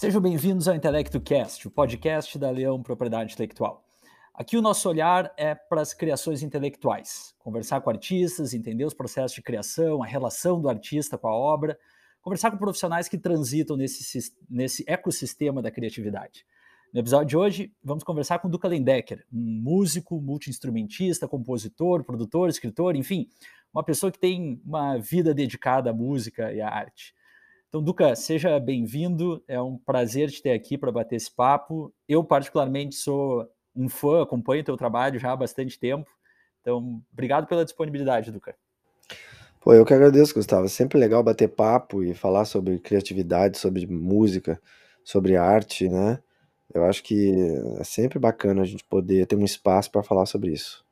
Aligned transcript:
Sejam 0.00 0.18
bem-vindos 0.18 0.66
ao 0.66 0.74
Intelecto 0.74 1.20
Cast, 1.20 1.68
o 1.68 1.70
podcast 1.70 2.38
da 2.38 2.50
Leão 2.50 2.82
Propriedade 2.82 3.34
Intelectual. 3.34 3.84
Aqui 4.32 4.56
o 4.56 4.62
nosso 4.62 4.88
olhar 4.88 5.30
é 5.36 5.54
para 5.54 5.82
as 5.82 5.92
criações 5.92 6.42
intelectuais, 6.42 7.34
conversar 7.38 7.82
com 7.82 7.90
artistas, 7.90 8.54
entender 8.54 8.86
os 8.86 8.94
processos 8.94 9.34
de 9.34 9.42
criação, 9.42 10.02
a 10.02 10.06
relação 10.06 10.58
do 10.58 10.70
artista 10.70 11.18
com 11.18 11.28
a 11.28 11.34
obra, 11.34 11.78
conversar 12.22 12.50
com 12.50 12.56
profissionais 12.56 13.10
que 13.10 13.18
transitam 13.18 13.76
nesse, 13.76 14.32
nesse 14.48 14.84
ecossistema 14.86 15.60
da 15.60 15.70
criatividade. 15.70 16.46
No 16.94 17.00
episódio 17.00 17.28
de 17.28 17.36
hoje, 17.36 17.74
vamos 17.84 18.02
conversar 18.02 18.38
com 18.38 18.48
Duca 18.48 18.68
Lendecker, 18.68 19.26
um 19.30 19.60
músico, 19.62 20.18
multiinstrumentista, 20.18 21.28
compositor, 21.28 22.04
produtor, 22.04 22.48
escritor, 22.48 22.96
enfim, 22.96 23.28
uma 23.70 23.84
pessoa 23.84 24.10
que 24.10 24.18
tem 24.18 24.62
uma 24.64 24.96
vida 24.96 25.34
dedicada 25.34 25.90
à 25.90 25.92
música 25.92 26.50
e 26.54 26.62
à 26.62 26.70
arte. 26.70 27.14
Então, 27.70 27.80
Duca, 27.80 28.16
seja 28.16 28.58
bem-vindo. 28.58 29.44
É 29.46 29.62
um 29.62 29.78
prazer 29.78 30.28
te 30.28 30.42
ter 30.42 30.50
aqui 30.50 30.76
para 30.76 30.90
bater 30.90 31.14
esse 31.14 31.30
papo. 31.30 31.94
Eu, 32.08 32.24
particularmente, 32.24 32.96
sou 32.96 33.48
um 33.76 33.88
fã, 33.88 34.24
acompanho 34.24 34.62
o 34.62 34.64
teu 34.64 34.76
trabalho 34.76 35.20
já 35.20 35.30
há 35.30 35.36
bastante 35.36 35.78
tempo. 35.78 36.10
Então, 36.60 37.00
obrigado 37.12 37.46
pela 37.46 37.64
disponibilidade, 37.64 38.32
Duca. 38.32 38.56
Pô, 39.60 39.72
eu 39.72 39.84
que 39.84 39.94
agradeço, 39.94 40.34
Gustavo. 40.34 40.64
É 40.64 40.68
sempre 40.68 40.98
legal 40.98 41.22
bater 41.22 41.46
papo 41.46 42.02
e 42.02 42.12
falar 42.12 42.44
sobre 42.44 42.80
criatividade, 42.80 43.56
sobre 43.56 43.86
música, 43.86 44.60
sobre 45.04 45.36
arte, 45.36 45.88
né? 45.88 46.18
Eu 46.74 46.84
acho 46.84 47.04
que 47.04 47.32
é 47.78 47.84
sempre 47.84 48.18
bacana 48.18 48.62
a 48.62 48.66
gente 48.66 48.82
poder 48.82 49.26
ter 49.26 49.36
um 49.36 49.44
espaço 49.44 49.92
para 49.92 50.02
falar 50.02 50.26
sobre 50.26 50.50
isso. 50.50 50.84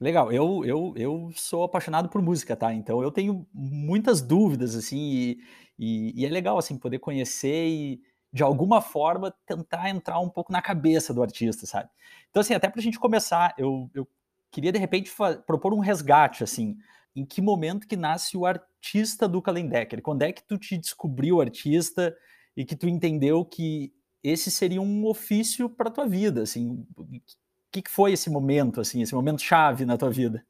Legal, 0.00 0.30
eu, 0.32 0.64
eu, 0.64 0.94
eu 0.96 1.30
sou 1.34 1.64
apaixonado 1.64 2.08
por 2.08 2.22
música, 2.22 2.54
tá? 2.56 2.72
Então 2.72 3.02
eu 3.02 3.10
tenho 3.10 3.46
muitas 3.52 4.22
dúvidas, 4.22 4.76
assim, 4.76 4.96
e, 4.96 5.40
e, 5.78 6.22
e, 6.22 6.26
é 6.26 6.28
legal, 6.28 6.56
assim, 6.56 6.78
poder 6.78 7.00
conhecer 7.00 7.66
e, 7.66 8.00
de 8.32 8.44
alguma 8.44 8.80
forma, 8.80 9.34
tentar 9.44 9.90
entrar 9.90 10.20
um 10.20 10.28
pouco 10.28 10.52
na 10.52 10.62
cabeça 10.62 11.12
do 11.12 11.20
artista, 11.20 11.66
sabe? 11.66 11.90
Então, 12.30 12.40
assim, 12.40 12.54
até 12.54 12.68
pra 12.68 12.80
gente 12.80 12.98
começar, 12.98 13.54
eu, 13.58 13.90
eu 13.92 14.06
queria, 14.52 14.70
de 14.70 14.78
repente, 14.78 15.12
propor 15.44 15.74
um 15.74 15.80
resgate, 15.80 16.44
assim, 16.44 16.76
em 17.16 17.24
que 17.24 17.42
momento 17.42 17.88
que 17.88 17.96
nasce 17.96 18.36
o 18.36 18.46
artista 18.46 19.26
do 19.28 19.42
Kalendecker? 19.42 20.00
Quando 20.00 20.22
é 20.22 20.32
que 20.32 20.46
tu 20.46 20.56
te 20.58 20.78
descobriu 20.78 21.40
artista 21.40 22.16
e 22.56 22.64
que 22.64 22.76
tu 22.76 22.88
entendeu 22.88 23.44
que 23.44 23.92
esse 24.22 24.48
seria 24.50 24.80
um 24.80 25.06
ofício 25.06 25.68
para 25.68 25.90
tua 25.90 26.06
vida, 26.06 26.42
assim, 26.42 26.86
que, 27.70 27.82
que 27.82 27.90
foi 27.90 28.12
esse 28.12 28.30
momento, 28.30 28.80
assim, 28.80 29.02
esse 29.02 29.14
momento 29.14 29.42
chave 29.42 29.84
na 29.84 29.96
tua 29.96 30.10
vida? 30.10 30.44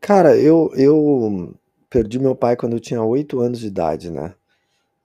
Cara, 0.00 0.36
eu, 0.36 0.70
eu 0.74 1.54
perdi 1.90 2.18
meu 2.18 2.34
pai 2.34 2.56
quando 2.56 2.74
eu 2.74 2.80
tinha 2.80 3.02
oito 3.02 3.40
anos 3.40 3.58
de 3.58 3.66
idade, 3.66 4.10
né? 4.10 4.34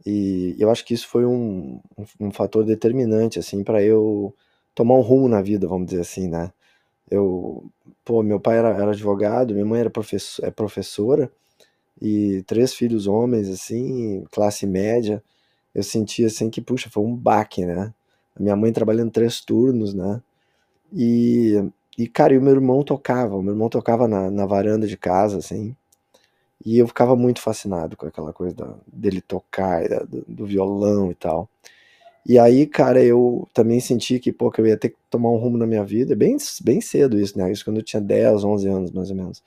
E 0.06 0.56
eu 0.60 0.70
acho 0.72 0.84
que 0.86 0.94
isso 0.94 1.08
foi 1.08 1.26
um, 1.26 1.80
um, 1.98 2.28
um 2.28 2.32
fator 2.32 2.66
determinante, 2.66 3.40
assim, 3.40 3.64
para 3.64 3.84
eu 3.84 4.36
tomar 4.74 4.96
um 4.96 5.02
rumo 5.02 5.28
na 5.28 5.42
vida, 5.42 5.68
vamos 5.68 5.88
dizer 5.88 6.02
assim, 6.02 6.28
né? 6.28 6.52
Eu, 7.10 7.66
pô, 8.06 8.24
meu 8.24 8.40
pai 8.40 8.58
era, 8.58 8.70
era 8.70 8.92
advogado, 8.92 9.54
minha 9.54 9.66
mãe 9.66 9.82
era 9.82 9.90
professor, 9.90 10.46
é 10.46 10.52
professora, 10.52 11.32
e 12.02 12.44
três 12.48 12.74
filhos 12.74 13.08
homens, 13.08 13.50
assim, 13.50 14.24
classe 14.32 14.66
média. 14.66 15.24
Eu 15.74 15.84
sentia, 15.84 16.28
assim, 16.28 16.50
que, 16.50 16.62
puxa, 16.62 16.90
foi 16.90 17.04
um 17.04 17.16
baque, 17.16 17.66
né? 17.66 17.94
Minha 18.40 18.56
mãe 18.56 18.74
trabalhando 18.74 19.12
três 19.12 19.42
turnos, 19.42 19.94
né? 19.94 20.22
E, 20.94 21.64
e 21.98 22.08
cara, 22.08 22.34
e 22.34 22.38
o 22.38 22.42
meu 22.42 22.54
irmão 22.54 22.84
tocava, 22.84 23.36
o 23.36 23.42
meu 23.42 23.54
irmão 23.54 23.70
tocava 23.70 24.08
na, 24.08 24.30
na 24.30 24.46
varanda 24.46 24.88
de 24.88 24.98
casa, 24.98 25.38
assim, 25.38 25.76
e 26.66 26.78
eu 26.78 26.88
ficava 26.88 27.16
muito 27.16 27.42
fascinado 27.42 27.98
com 27.98 28.06
aquela 28.06 28.34
coisa 28.34 28.56
da, 28.56 28.76
dele 28.88 29.22
tocar, 29.22 29.88
da, 29.88 30.00
do, 30.04 30.24
do, 30.28 30.46
violão 30.46 31.12
e 31.12 31.16
tal. 31.16 31.50
E 32.26 32.38
aí, 32.38 32.68
cara, 32.68 33.04
eu 33.04 33.48
também 33.54 33.80
senti 33.80 34.20
que, 34.20 34.32
pô, 34.32 34.52
que 34.52 34.62
eu 34.62 34.68
ia 34.68 34.78
ter 34.78 34.90
que 34.90 34.98
tomar 35.10 35.30
um 35.32 35.38
rumo 35.38 35.58
na 35.58 35.66
minha 35.66 35.84
vida, 35.84 36.16
bem, 36.16 36.38
bem 36.64 36.80
cedo 36.82 37.20
isso, 37.20 37.38
né? 37.38 37.52
Isso 37.52 37.66
quando 37.66 37.78
eu 37.78 37.84
tinha 37.84 38.02
10, 38.02 38.44
11 38.44 38.68
anos, 38.68 38.92
mais 38.92 39.10
ou 39.10 39.16
menos. 39.16 39.44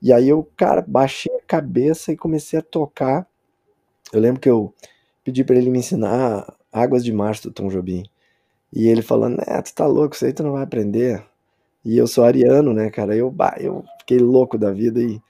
E 0.00 0.12
aí 0.12 0.28
eu, 0.28 0.48
cara, 0.56 0.82
baixei 0.86 1.34
a 1.36 1.42
cabeça 1.46 2.12
e 2.12 2.16
comecei 2.16 2.58
a 2.58 2.62
tocar. 2.62 3.26
Eu 4.12 4.20
lembro 4.20 4.40
que 4.40 4.48
eu 4.48 4.74
pedi 5.24 5.44
para 5.44 5.56
ele 5.56 5.70
me 5.70 5.80
ensinar 5.80 6.56
Águas 6.72 7.04
de 7.04 7.12
Março 7.12 7.48
do 7.48 7.54
Tom 7.54 7.68
Jobim. 7.68 8.04
E 8.72 8.88
ele 8.88 9.02
falando, 9.02 9.38
né, 9.38 9.62
tu 9.62 9.74
tá 9.74 9.86
louco, 9.86 10.14
isso 10.14 10.26
aí 10.26 10.32
tu 10.32 10.42
não 10.42 10.52
vai 10.52 10.62
aprender. 10.62 11.24
E 11.84 11.96
eu 11.96 12.06
sou 12.06 12.24
ariano, 12.24 12.72
né, 12.74 12.90
cara? 12.90 13.16
Eu, 13.16 13.30
bah, 13.30 13.56
eu 13.58 13.84
fiquei 14.00 14.18
louco 14.18 14.58
da 14.58 14.70
vida 14.72 15.00
e 15.00 15.20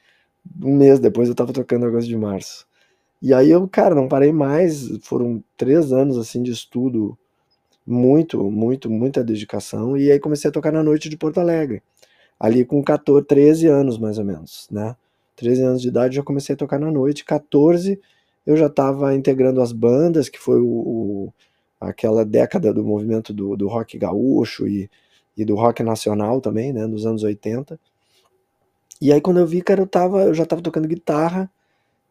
um 0.62 0.76
mês 0.76 0.98
depois 0.98 1.28
eu 1.28 1.34
tava 1.34 1.52
tocando 1.52 1.86
Agosto 1.86 2.08
de 2.08 2.16
Março. 2.16 2.66
E 3.22 3.34
aí 3.34 3.50
eu, 3.50 3.68
cara, 3.68 3.94
não 3.94 4.08
parei 4.08 4.32
mais. 4.32 4.88
Foram 5.02 5.42
três 5.56 5.92
anos, 5.92 6.18
assim, 6.18 6.42
de 6.42 6.52
estudo. 6.52 7.18
Muito, 7.86 8.42
muito, 8.50 8.90
muita 8.90 9.24
dedicação. 9.24 9.96
E 9.96 10.10
aí 10.12 10.20
comecei 10.20 10.50
a 10.50 10.52
tocar 10.52 10.72
na 10.72 10.82
noite 10.82 11.08
de 11.08 11.16
Porto 11.16 11.38
Alegre. 11.40 11.82
Ali 12.40 12.64
com 12.64 12.82
14, 12.82 13.26
13 13.26 13.66
anos, 13.68 13.98
mais 13.98 14.18
ou 14.18 14.24
menos, 14.24 14.68
né? 14.70 14.96
13 15.36 15.62
anos 15.62 15.82
de 15.82 15.88
idade 15.88 16.16
já 16.16 16.22
comecei 16.22 16.54
a 16.54 16.58
tocar 16.58 16.78
na 16.78 16.90
noite. 16.90 17.24
14 17.24 18.00
eu 18.46 18.56
já 18.56 18.66
estava 18.66 19.14
integrando 19.14 19.60
as 19.60 19.72
bandas, 19.72 20.28
que 20.28 20.38
foi 20.38 20.60
o, 20.60 20.66
o 20.66 21.34
aquela 21.80 22.24
década 22.24 22.72
do 22.72 22.84
movimento 22.84 23.32
do, 23.32 23.56
do 23.56 23.68
rock 23.68 23.98
gaúcho 23.98 24.66
e, 24.66 24.90
e 25.36 25.44
do 25.44 25.54
rock 25.54 25.82
nacional 25.82 26.40
também, 26.40 26.72
né, 26.72 26.86
nos 26.86 27.06
anos 27.06 27.22
80. 27.22 27.78
E 29.00 29.12
aí 29.12 29.20
quando 29.20 29.40
eu 29.40 29.46
vi, 29.46 29.62
cara, 29.62 29.82
eu, 29.82 29.86
tava, 29.86 30.24
eu 30.24 30.34
já 30.34 30.42
estava 30.42 30.62
tocando 30.62 30.88
guitarra 30.88 31.50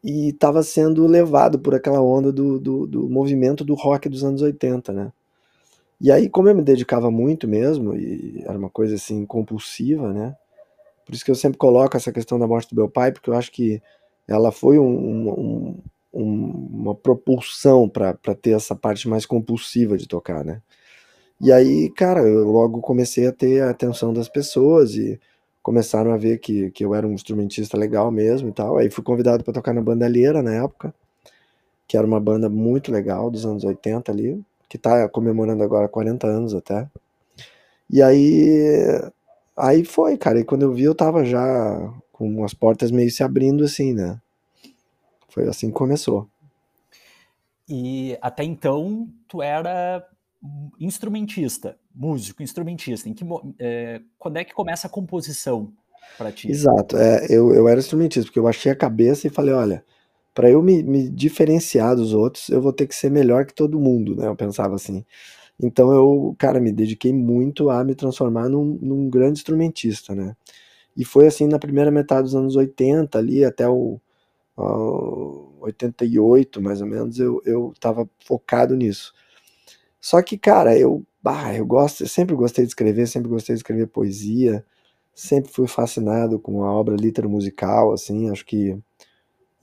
e 0.02 0.28
estava 0.28 0.62
sendo 0.62 1.06
levado 1.06 1.58
por 1.58 1.74
aquela 1.74 2.00
onda 2.00 2.32
do, 2.32 2.58
do, 2.58 2.86
do, 2.86 3.08
movimento 3.08 3.64
do 3.64 3.74
rock 3.74 4.08
dos 4.08 4.24
anos 4.24 4.42
80, 4.42 4.92
né. 4.92 5.12
E 6.00 6.12
aí, 6.12 6.28
como 6.28 6.48
eu 6.48 6.54
me 6.54 6.62
dedicava 6.62 7.10
muito 7.10 7.48
mesmo, 7.48 7.92
e 7.96 8.40
era 8.46 8.56
uma 8.56 8.70
coisa 8.70 8.94
assim 8.94 9.26
compulsiva, 9.26 10.12
né, 10.12 10.36
por 11.04 11.14
isso 11.14 11.24
que 11.24 11.30
eu 11.30 11.34
sempre 11.34 11.58
coloco 11.58 11.96
essa 11.96 12.12
questão 12.12 12.38
da 12.38 12.46
morte 12.46 12.68
do 12.68 12.76
meu 12.76 12.88
pai, 12.88 13.10
porque 13.10 13.30
eu 13.30 13.34
acho 13.34 13.50
que 13.50 13.82
ela 14.28 14.52
foi 14.52 14.78
um, 14.78 14.84
um, 14.84 15.28
um, 15.30 15.78
uma 16.12 16.94
propulsão 16.94 17.88
para 17.88 18.14
ter 18.40 18.50
essa 18.56 18.74
parte 18.74 19.08
mais 19.08 19.26
compulsiva 19.26 19.96
de 19.96 20.06
tocar, 20.08 20.44
né? 20.44 20.62
E 21.40 21.52
aí, 21.52 21.90
cara, 21.90 22.20
eu 22.22 22.50
logo 22.50 22.80
comecei 22.80 23.26
a 23.26 23.32
ter 23.32 23.62
a 23.62 23.70
atenção 23.70 24.12
das 24.12 24.28
pessoas 24.28 24.94
e 24.94 25.20
começaram 25.62 26.12
a 26.12 26.16
ver 26.16 26.38
que, 26.38 26.70
que 26.72 26.84
eu 26.84 26.94
era 26.94 27.06
um 27.06 27.12
instrumentista 27.12 27.76
legal 27.76 28.10
mesmo 28.10 28.48
e 28.48 28.52
tal. 28.52 28.78
Aí 28.78 28.90
fui 28.90 29.04
convidado 29.04 29.44
para 29.44 29.54
tocar 29.54 29.72
na 29.74 29.82
Bandalheira 29.82 30.42
na 30.42 30.54
época, 30.54 30.94
que 31.86 31.96
era 31.96 32.06
uma 32.06 32.20
banda 32.20 32.48
muito 32.48 32.92
legal 32.92 33.30
dos 33.30 33.46
anos 33.46 33.64
80 33.64 34.10
ali, 34.12 34.40
que 34.68 34.78
tá 34.78 35.08
comemorando 35.08 35.62
agora 35.62 35.88
40 35.88 36.26
anos 36.26 36.54
até. 36.54 36.88
E 37.90 38.02
aí 38.02 39.10
aí 39.56 39.84
foi, 39.84 40.16
cara, 40.16 40.40
e 40.40 40.44
quando 40.44 40.62
eu 40.62 40.72
vi 40.72 40.84
eu 40.84 40.94
tava 40.94 41.24
já 41.24 41.92
com 42.12 42.44
as 42.44 42.54
portas 42.54 42.90
meio 42.90 43.10
se 43.10 43.22
abrindo 43.22 43.64
assim, 43.64 43.92
né? 43.94 44.20
Foi 45.28 45.48
assim 45.48 45.68
que 45.68 45.74
começou. 45.74 46.28
E 47.68 48.16
até 48.22 48.44
então 48.44 49.08
tu 49.28 49.42
era 49.42 50.06
instrumentista, 50.80 51.76
músico, 51.94 52.42
instrumentista. 52.42 53.08
Em 53.08 53.12
que, 53.12 53.24
é, 53.58 54.00
quando 54.18 54.38
é 54.38 54.44
que 54.44 54.54
começa 54.54 54.86
a 54.86 54.90
composição 54.90 55.72
para 56.16 56.32
ti? 56.32 56.50
Exato, 56.50 56.96
é, 56.96 57.26
eu, 57.28 57.52
eu 57.52 57.68
era 57.68 57.80
instrumentista, 57.80 58.26
porque 58.26 58.38
eu 58.38 58.48
achei 58.48 58.72
a 58.72 58.76
cabeça 58.76 59.26
e 59.26 59.30
falei, 59.30 59.52
olha, 59.52 59.84
para 60.34 60.50
eu 60.50 60.62
me, 60.62 60.82
me, 60.82 61.08
diferenciar 61.10 61.96
dos 61.96 62.14
outros, 62.14 62.48
eu 62.48 62.62
vou 62.62 62.72
ter 62.72 62.86
que 62.86 62.94
ser 62.94 63.10
melhor 63.10 63.44
que 63.44 63.54
todo 63.54 63.80
mundo, 63.80 64.14
né? 64.14 64.28
Eu 64.28 64.36
pensava 64.36 64.74
assim. 64.74 65.04
Então 65.60 65.92
eu, 65.92 66.34
cara, 66.38 66.60
me 66.60 66.70
dediquei 66.70 67.12
muito 67.12 67.68
a 67.70 67.84
me 67.84 67.94
transformar 67.94 68.48
num, 68.48 68.78
num 68.80 69.10
grande 69.10 69.40
instrumentista, 69.40 70.14
né? 70.14 70.36
E 70.96 71.04
foi 71.04 71.26
assim 71.26 71.48
na 71.48 71.58
primeira 71.58 71.90
metade 71.90 72.22
dos 72.22 72.36
anos 72.36 72.56
80 72.56 73.18
ali, 73.18 73.44
até 73.44 73.68
o, 73.68 74.00
88, 74.58 76.60
mais 76.60 76.80
ou 76.80 76.86
menos, 76.86 77.18
eu, 77.18 77.40
eu 77.44 77.72
tava 77.80 78.08
focado 78.24 78.76
nisso. 78.76 79.12
Só 80.00 80.22
que, 80.22 80.38
cara, 80.38 80.78
eu, 80.78 81.04
bah, 81.22 81.54
eu 81.54 81.66
gosto, 81.66 82.02
eu 82.02 82.08
sempre 82.08 82.34
gostei 82.34 82.64
de 82.64 82.70
escrever, 82.70 83.06
sempre 83.06 83.28
gostei 83.28 83.54
de 83.54 83.60
escrever 83.60 83.88
poesia, 83.88 84.64
sempre 85.14 85.50
fui 85.50 85.66
fascinado 85.66 86.38
com 86.38 86.64
a 86.64 86.72
obra 86.72 86.96
litero-musical, 86.96 87.92
assim, 87.92 88.30
acho 88.30 88.44
que 88.46 88.78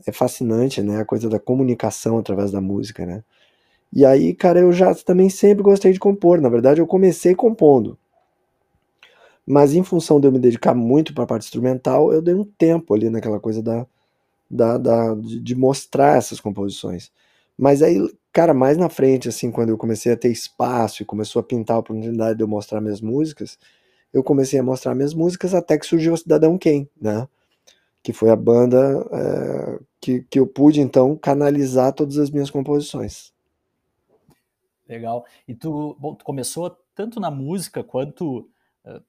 é 0.06 0.12
fascinante, 0.12 0.82
né, 0.82 1.02
a 1.02 1.06
coisa 1.06 1.30
da 1.30 1.40
comunicação 1.40 2.18
através 2.18 2.52
da 2.52 2.62
música, 2.62 3.06
né. 3.06 3.24
E 3.94 4.06
aí, 4.06 4.34
cara, 4.34 4.60
eu 4.60 4.74
já 4.74 4.94
também 4.94 5.30
sempre 5.30 5.64
gostei 5.64 5.94
de 5.94 6.00
compor, 6.00 6.42
na 6.42 6.50
verdade 6.50 6.82
eu 6.82 6.88
comecei 6.88 7.34
compondo. 7.34 7.98
Mas 9.48 9.74
em 9.74 9.84
função 9.84 10.20
de 10.20 10.28
eu 10.28 10.32
me 10.32 10.40
dedicar 10.40 10.74
muito 10.74 11.14
para 11.14 11.24
a 11.24 11.28
parte 11.28 11.46
instrumental, 11.46 12.12
eu 12.12 12.22
dei 12.22 12.34
um 12.34 12.44
tempo 12.44 12.94
ali 12.94 13.10
naquela 13.10 13.40
coisa 13.40 13.62
da, 13.62 13.86
da, 14.50 14.78
da 14.78 15.16
de, 15.16 15.40
de, 15.40 15.56
mostrar 15.56 16.18
essas 16.18 16.40
composições. 16.40 17.12
Mas 17.58 17.82
aí, 17.82 17.98
cara, 18.32 18.54
mais 18.54 18.78
na 18.78 18.90
frente, 18.90 19.30
assim, 19.30 19.52
quando 19.52 19.70
eu 19.70 19.78
comecei 19.78 20.12
a 20.12 20.18
ter 20.18 20.32
espaço 20.32 21.02
e 21.02 21.06
começou 21.06 21.40
a 21.40 21.44
pintar 21.44 21.78
a 21.78 21.80
oportunidade 21.80 22.38
de 22.38 22.44
eu 22.44 22.48
mostrar 22.48 22.82
minhas 22.82 23.02
músicas, 23.02 23.58
eu 24.14 24.24
comecei 24.24 24.60
a 24.60 24.64
mostrar 24.64 24.96
minhas 24.96 25.14
músicas 25.14 25.54
até 25.54 25.78
que 25.78 25.86
surgiu 25.86 26.14
o 26.14 26.18
Cidadão 26.18 26.58
Quem, 26.58 26.90
né? 27.00 27.28
Que 28.04 28.14
foi 28.14 28.30
a 28.30 28.36
banda 28.36 28.78
é, 29.12 29.80
que, 30.00 30.22
que 30.30 30.40
eu 30.40 30.48
pude, 30.48 30.80
então, 30.80 31.18
canalizar 31.18 31.94
todas 31.94 32.18
as 32.18 32.30
minhas 32.30 32.50
composições. 32.50 33.34
Legal. 34.88 35.26
E 35.48 35.56
tu, 35.56 35.96
bom, 36.00 36.14
tu 36.14 36.24
começou 36.24 36.78
tanto 36.94 37.20
na 37.20 37.32
música 37.32 37.84
quanto 37.84 38.48
uh, 38.86 39.02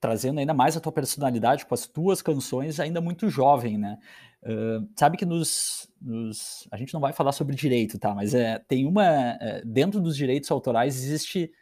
trazendo 0.00 0.40
ainda 0.40 0.54
mais 0.54 0.76
a 0.76 0.80
tua 0.80 0.90
personalidade 0.90 1.66
com 1.66 1.74
as 1.74 1.86
tuas 1.86 2.22
canções 2.22 2.80
ainda 2.80 3.00
muito 3.00 3.28
jovem, 3.28 3.76
né? 3.76 3.98
Uh, 4.42 4.88
sabe 4.96 5.18
que 5.18 5.26
nos, 5.26 5.86
nos, 6.00 6.66
a 6.70 6.76
gente 6.78 6.94
não 6.94 7.00
vai 7.00 7.12
falar 7.12 7.32
sobre 7.32 7.54
direito, 7.54 7.98
tá? 7.98 8.14
Mas 8.14 8.32
é 8.32 8.58
tem 8.58 8.86
uma 8.86 9.04
é, 9.04 9.62
dentro 9.64 10.00
dos 10.00 10.16
direitos 10.16 10.50
autorais 10.50 10.96
existe 10.96 11.52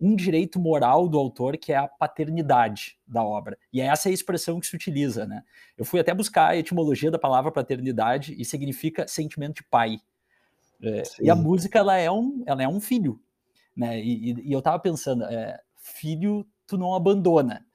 um 0.00 0.14
direito 0.14 0.60
moral 0.60 1.08
do 1.08 1.18
autor 1.18 1.56
que 1.56 1.72
é 1.72 1.76
a 1.76 1.88
paternidade 1.88 2.96
da 3.04 3.24
obra. 3.24 3.58
E 3.72 3.80
essa 3.80 4.08
é 4.08 4.10
a 4.10 4.14
expressão 4.14 4.60
que 4.60 4.68
se 4.68 4.76
utiliza, 4.76 5.26
né? 5.26 5.42
Eu 5.76 5.84
fui 5.84 5.98
até 5.98 6.14
buscar 6.14 6.50
a 6.50 6.56
etimologia 6.56 7.10
da 7.10 7.18
palavra 7.18 7.50
paternidade 7.50 8.36
e 8.38 8.44
significa 8.44 9.08
sentimento 9.08 9.56
de 9.56 9.64
pai. 9.64 9.98
É, 10.80 11.02
e 11.20 11.28
a 11.28 11.34
música 11.34 11.80
ela 11.80 11.96
é 11.96 12.08
um, 12.08 12.44
ela 12.46 12.62
é 12.62 12.68
um 12.68 12.80
filho, 12.80 13.20
né? 13.76 14.00
E, 14.00 14.30
e, 14.30 14.48
e 14.50 14.52
eu 14.52 14.62
tava 14.62 14.78
pensando, 14.78 15.24
é, 15.24 15.60
filho 15.74 16.46
tu 16.68 16.78
não 16.78 16.94
abandona. 16.94 17.66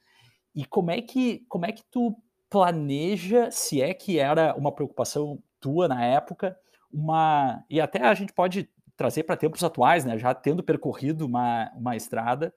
E 0.54 0.64
como 0.64 0.90
é 0.90 1.00
que 1.02 1.44
como 1.48 1.66
é 1.66 1.72
que 1.72 1.84
tu 1.90 2.16
planeja, 2.48 3.50
se 3.50 3.82
é 3.82 3.92
que 3.92 4.18
era 4.18 4.54
uma 4.56 4.72
preocupação 4.72 5.42
tua 5.60 5.88
na 5.88 6.04
época, 6.04 6.56
uma 6.92 7.64
e 7.68 7.80
até 7.80 8.02
a 8.02 8.14
gente 8.14 8.32
pode 8.32 8.70
trazer 8.96 9.24
para 9.24 9.36
tempos 9.36 9.64
atuais, 9.64 10.04
né? 10.04 10.18
Já 10.18 10.34
tendo 10.34 10.62
percorrido 10.62 11.26
uma, 11.26 11.70
uma 11.74 11.96
estrada, 11.96 12.54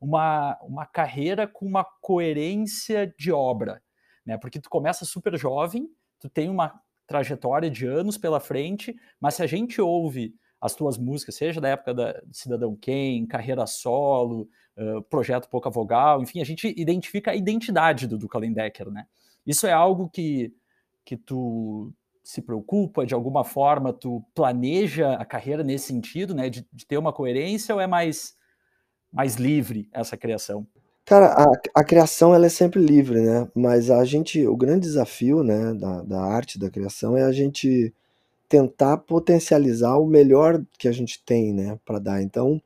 uma, 0.00 0.58
uma 0.62 0.86
carreira 0.86 1.46
com 1.46 1.64
uma 1.66 1.84
coerência 2.00 3.12
de 3.18 3.30
obra, 3.30 3.80
né? 4.24 4.36
Porque 4.36 4.60
tu 4.60 4.68
começa 4.68 5.04
super 5.04 5.38
jovem, 5.38 5.88
tu 6.18 6.28
tem 6.28 6.48
uma 6.48 6.80
trajetória 7.06 7.70
de 7.70 7.86
anos 7.86 8.18
pela 8.18 8.40
frente, 8.40 8.96
mas 9.20 9.34
se 9.34 9.42
a 9.42 9.46
gente 9.46 9.80
ouve 9.80 10.34
as 10.60 10.74
tuas 10.74 10.98
músicas, 10.98 11.36
seja 11.36 11.60
da 11.60 11.68
época 11.68 11.94
da 11.94 12.20
Cidadão 12.32 12.74
Quem, 12.74 13.26
Carreira 13.26 13.66
Solo, 13.66 14.48
Projeto 15.08 15.48
Pouca 15.48 15.70
Vogal, 15.70 16.22
enfim, 16.22 16.40
a 16.40 16.44
gente 16.44 16.72
identifica 16.76 17.30
a 17.30 17.36
identidade 17.36 18.06
do 18.06 18.18
Duca 18.18 18.38
Lendecker, 18.38 18.90
né? 18.90 19.06
Isso 19.46 19.66
é 19.66 19.72
algo 19.72 20.08
que, 20.10 20.52
que 21.04 21.16
tu 21.16 21.92
se 22.22 22.42
preocupa, 22.42 23.06
de 23.06 23.14
alguma 23.14 23.44
forma 23.44 23.92
tu 23.92 24.22
planeja 24.34 25.14
a 25.14 25.24
carreira 25.24 25.62
nesse 25.62 25.86
sentido, 25.86 26.34
né, 26.34 26.50
de, 26.50 26.66
de 26.72 26.84
ter 26.84 26.98
uma 26.98 27.12
coerência 27.12 27.72
ou 27.72 27.80
é 27.80 27.86
mais, 27.86 28.34
mais 29.12 29.36
livre 29.36 29.88
essa 29.92 30.16
criação? 30.16 30.66
Cara, 31.04 31.26
a, 31.26 31.46
a 31.72 31.84
criação 31.84 32.34
ela 32.34 32.46
é 32.46 32.48
sempre 32.48 32.84
livre, 32.84 33.20
né? 33.20 33.48
Mas 33.54 33.92
a 33.92 34.04
gente, 34.04 34.44
o 34.44 34.56
grande 34.56 34.80
desafio, 34.80 35.44
né, 35.44 35.72
da, 35.72 36.02
da 36.02 36.20
arte, 36.20 36.58
da 36.58 36.68
criação, 36.68 37.16
é 37.16 37.22
a 37.22 37.30
gente 37.30 37.94
tentar 38.48 38.96
potencializar 38.96 39.96
o 39.96 40.06
melhor 40.06 40.60
que 40.76 40.88
a 40.88 40.92
gente 40.92 41.22
tem, 41.24 41.54
né, 41.54 41.78
para 41.84 42.00
dar. 42.00 42.20
Então, 42.20 42.60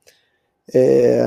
é, 0.73 1.21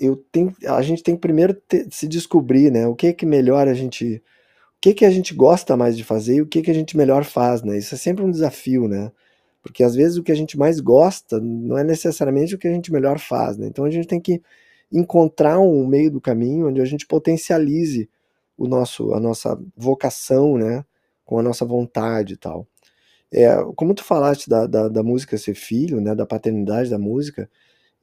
eu 0.00 0.16
tenho, 0.32 0.54
a 0.66 0.82
gente 0.82 1.02
tem 1.02 1.14
que 1.14 1.20
primeiro 1.20 1.56
se 1.90 2.06
descobrir, 2.08 2.70
né, 2.70 2.86
o 2.86 2.94
que 2.94 3.08
é 3.08 3.12
que 3.12 3.26
melhor 3.26 3.68
a 3.68 3.74
gente, 3.74 4.16
o 4.16 4.80
que 4.80 4.90
é 4.90 4.94
que 4.94 5.04
a 5.04 5.10
gente 5.10 5.34
gosta 5.34 5.76
mais 5.76 5.96
de 5.96 6.04
fazer 6.04 6.36
e 6.36 6.42
o 6.42 6.46
que 6.46 6.60
é 6.60 6.62
que 6.62 6.70
a 6.70 6.74
gente 6.74 6.96
melhor 6.96 7.24
faz, 7.24 7.62
né? 7.62 7.78
Isso 7.78 7.94
é 7.94 7.98
sempre 7.98 8.24
um 8.24 8.30
desafio, 8.30 8.88
né? 8.88 9.10
Porque 9.62 9.82
às 9.82 9.94
vezes 9.94 10.16
o 10.16 10.22
que 10.22 10.32
a 10.32 10.36
gente 10.36 10.56
mais 10.58 10.80
gosta 10.80 11.40
não 11.40 11.76
é 11.76 11.84
necessariamente 11.84 12.54
o 12.54 12.58
que 12.58 12.68
a 12.68 12.72
gente 12.72 12.92
melhor 12.92 13.18
faz, 13.18 13.56
né? 13.56 13.66
Então 13.66 13.84
a 13.84 13.90
gente 13.90 14.06
tem 14.06 14.20
que 14.20 14.40
encontrar 14.92 15.58
um 15.58 15.86
meio 15.86 16.10
do 16.10 16.20
caminho 16.20 16.68
onde 16.68 16.80
a 16.80 16.84
gente 16.84 17.06
potencialize 17.06 18.08
o 18.56 18.66
nosso, 18.66 19.12
a 19.12 19.20
nossa 19.20 19.58
vocação, 19.76 20.56
né, 20.56 20.84
com 21.24 21.38
a 21.38 21.42
nossa 21.42 21.64
vontade 21.64 22.34
e 22.34 22.36
tal. 22.36 22.66
É, 23.32 23.56
como 23.74 23.94
tu 23.94 24.04
falaste 24.04 24.48
da, 24.48 24.66
da, 24.66 24.88
da, 24.88 25.02
música 25.02 25.36
ser 25.36 25.54
filho, 25.54 26.00
né, 26.00 26.14
da 26.14 26.24
paternidade 26.24 26.88
da 26.88 26.98
música, 26.98 27.50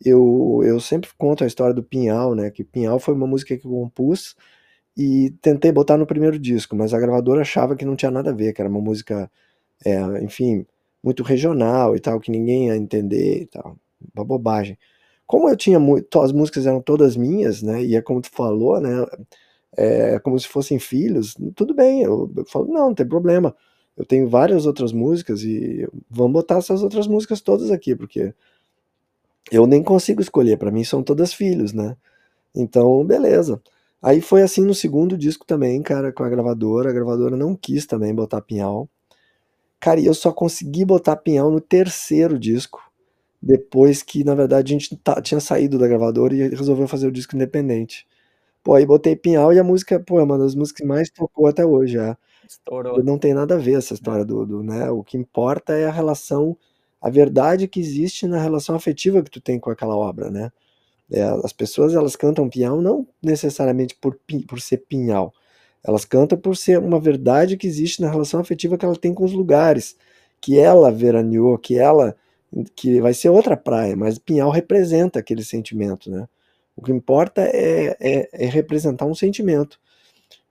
eu, 0.04 0.62
eu 0.66 0.80
sempre 0.80 1.10
conto 1.18 1.44
a 1.44 1.48
história 1.48 1.74
do 1.74 1.84
Pinhal, 1.84 2.36
né, 2.36 2.51
que 2.51 2.63
Pinhal 2.63 3.00
foi 3.00 3.13
uma 3.13 3.28
música 3.28 3.57
que 3.57 3.66
eu 3.66 3.72
compus 3.72 4.36
e 4.98 5.31
tentei 5.42 5.72
botar 5.72 5.98
no 5.98 6.06
primeiro 6.07 6.40
disco, 6.40 6.75
mas 6.75 6.94
a 6.94 7.00
gravadora 7.00 7.42
achava 7.42 7.75
que 7.75 7.86
não 7.86 7.95
tinha 7.95 8.12
nada 8.12 8.31
a 8.31 8.34
ver, 8.34 8.54
que 8.54 8.62
era 8.62 8.69
uma 8.69 8.81
música, 8.81 9.31
é, 9.86 10.24
enfim, 10.24 10.66
muito 11.04 11.24
regional 11.24 11.95
e 11.95 12.00
tal, 12.00 12.19
que 12.19 12.31
ninguém 12.31 12.68
ia 12.68 12.78
entender 12.78 13.44
e 13.44 13.45
tal, 13.48 13.78
uma 14.16 14.25
bobagem 14.25 14.78
como 15.28 15.50
eu 15.50 15.57
tinha 15.57 15.80
muito, 15.80 16.19
as 16.22 16.31
músicas 16.31 16.68
eram 16.68 16.81
todas 16.81 17.16
minhas, 17.16 17.62
né? 17.63 17.84
E 17.84 17.96
é 17.96 18.01
como 18.01 18.22
tu 18.22 18.30
falou, 18.31 18.80
né? 18.80 18.89
É 19.75 20.19
como 20.19 20.39
se 20.39 20.48
fossem 20.48 20.80
filhos. 20.80 21.36
Tudo 21.56 21.74
bem, 21.74 22.04
eu, 22.04 22.31
eu 22.38 22.46
falo, 22.46 22.68
não, 22.68 22.88
não 22.89 22.96
tem 22.96 23.07
problema. 23.07 23.56
Eu 23.98 24.06
tenho 24.06 24.28
várias 24.30 24.66
outras 24.66 24.92
músicas 24.94 25.42
e 25.44 25.88
vamos 26.10 26.34
botar 26.34 26.57
essas 26.57 26.84
outras 26.84 27.07
músicas 27.07 27.42
todas 27.42 27.72
aqui, 27.72 27.96
porque 27.96 28.34
eu 29.51 29.68
nem 29.68 29.84
consigo 29.84 30.22
escolher, 30.22 30.57
para 30.57 30.72
mim 30.72 30.84
são 30.84 31.04
todas 31.04 31.34
filhos, 31.34 31.74
né? 31.74 31.95
Então, 32.56 33.04
beleza. 33.06 33.62
Aí 34.01 34.22
foi 34.22 34.42
assim 34.42 34.62
no 34.66 34.75
segundo 34.75 35.18
disco 35.18 35.45
também, 35.45 35.81
cara, 35.81 36.12
com 36.12 36.24
a 36.24 36.30
gravadora. 36.30 36.90
A 36.90 36.94
gravadora 36.94 37.38
não 37.38 37.56
quis 37.56 37.86
também 37.86 38.13
botar 38.13 38.42
Pinhal. 38.42 38.90
Cara, 39.80 40.00
e 40.00 40.06
eu 40.06 40.13
só 40.13 40.31
consegui 40.31 40.86
botar 40.86 41.16
Pinhal 41.16 41.50
no 41.51 41.62
terceiro 41.62 42.38
disco 42.38 42.81
depois 43.42 44.01
que, 44.01 44.24
na 44.24 44.34
verdade, 44.34 44.74
a 44.74 44.78
gente 44.78 44.98
tinha 45.24 45.40
saído 45.42 45.78
da 45.78 45.88
gravadora 45.88 46.34
e 46.34 46.50
resolveu 46.50 46.88
fazer 46.88 47.07
o 47.07 47.12
disco 47.12 47.36
independente. 47.36 48.07
Pô, 48.63 48.74
aí 48.74 48.86
botei 48.86 49.16
Pinhal 49.16 49.51
e 49.54 49.60
a 49.60 49.63
música, 49.63 50.00
pô, 50.00 50.19
é 50.19 50.24
uma 50.24 50.38
das 50.38 50.56
músicas 50.56 50.81
que 50.81 50.88
mais 50.88 51.10
tocou 51.10 51.48
até 51.48 51.66
hoje, 51.66 51.94
já. 51.94 52.18
Estourou. 52.48 53.04
Não 53.04 53.18
tem 53.18 53.34
nada 53.34 53.56
a 53.56 53.57
ver 53.57 53.78
essa 53.78 53.94
história 53.94 54.22
é. 54.22 54.25
do, 54.25 54.46
do, 54.46 54.63
né, 54.63 54.89
o 54.89 55.04
que 55.04 55.18
importa 55.18 55.74
é 55.74 55.86
a 55.86 55.92
relação, 55.92 56.57
a 57.03 57.09
verdade 57.09 57.67
que 57.67 57.81
existe 57.81 58.25
na 58.25 58.39
relação 58.39 58.75
afetiva 58.75 59.21
que 59.21 59.29
tu 59.29 59.41
tem 59.41 59.59
com 59.59 59.69
aquela 59.69 59.95
obra, 59.97 60.31
né. 60.31 60.50
É, 61.11 61.21
as 61.44 61.51
pessoas, 61.51 61.94
elas 61.94 62.15
cantam 62.15 62.50
Pinhal 62.50 62.81
não 62.81 63.05
necessariamente 63.21 63.94
por, 63.95 64.17
por 64.47 64.61
ser 64.61 64.77
Pinhal, 64.77 65.33
elas 65.83 66.05
cantam 66.05 66.38
por 66.38 66.55
ser 66.55 66.79
uma 66.79 67.00
verdade 67.01 67.57
que 67.57 67.67
existe 67.67 68.01
na 68.01 68.09
relação 68.09 68.39
afetiva 68.39 68.77
que 68.77 68.85
ela 68.85 68.95
tem 68.95 69.13
com 69.13 69.25
os 69.25 69.33
lugares, 69.33 69.97
que 70.39 70.57
ela 70.57 70.89
veraneou, 70.91 71.57
que 71.57 71.77
ela 71.77 72.15
que 72.75 73.01
vai 73.01 73.13
ser 73.13 73.29
outra 73.29 73.57
praia, 73.57 73.95
mas 73.95 74.17
Pinhal 74.17 74.50
representa 74.51 75.19
aquele 75.19 75.44
sentimento, 75.44 76.09
né? 76.09 76.27
O 76.75 76.81
que 76.83 76.91
importa 76.91 77.41
é, 77.41 77.97
é, 78.00 78.29
é 78.31 78.45
representar 78.45 79.05
um 79.05 79.15
sentimento. 79.15 79.79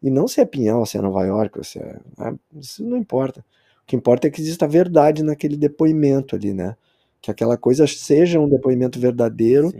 E 0.03 0.11
não 0.11 0.29
se 0.29 0.41
é 0.41 0.45
Pinhal, 0.45 0.85
se 0.85 0.99
é 0.99 1.01
Nova 1.01 1.25
York, 1.25 1.65
se 1.65 1.79
é, 1.79 1.99
né? 2.19 2.35
isso 2.61 2.85
não 2.85 2.97
importa. 2.99 3.45
O 3.93 3.95
que 3.95 3.97
importa 3.97 4.27
é 4.27 4.31
que 4.31 4.41
exista 4.41 4.67
verdade 4.67 5.23
naquele 5.23 5.55
depoimento 5.55 6.35
ali, 6.35 6.55
né? 6.55 6.77
Que 7.21 7.31
aquela 7.31 7.59
coisa 7.59 7.87
seja 7.87 8.41
um 8.41 8.49
depoimento 8.49 8.99
verdadeiro 8.99 9.71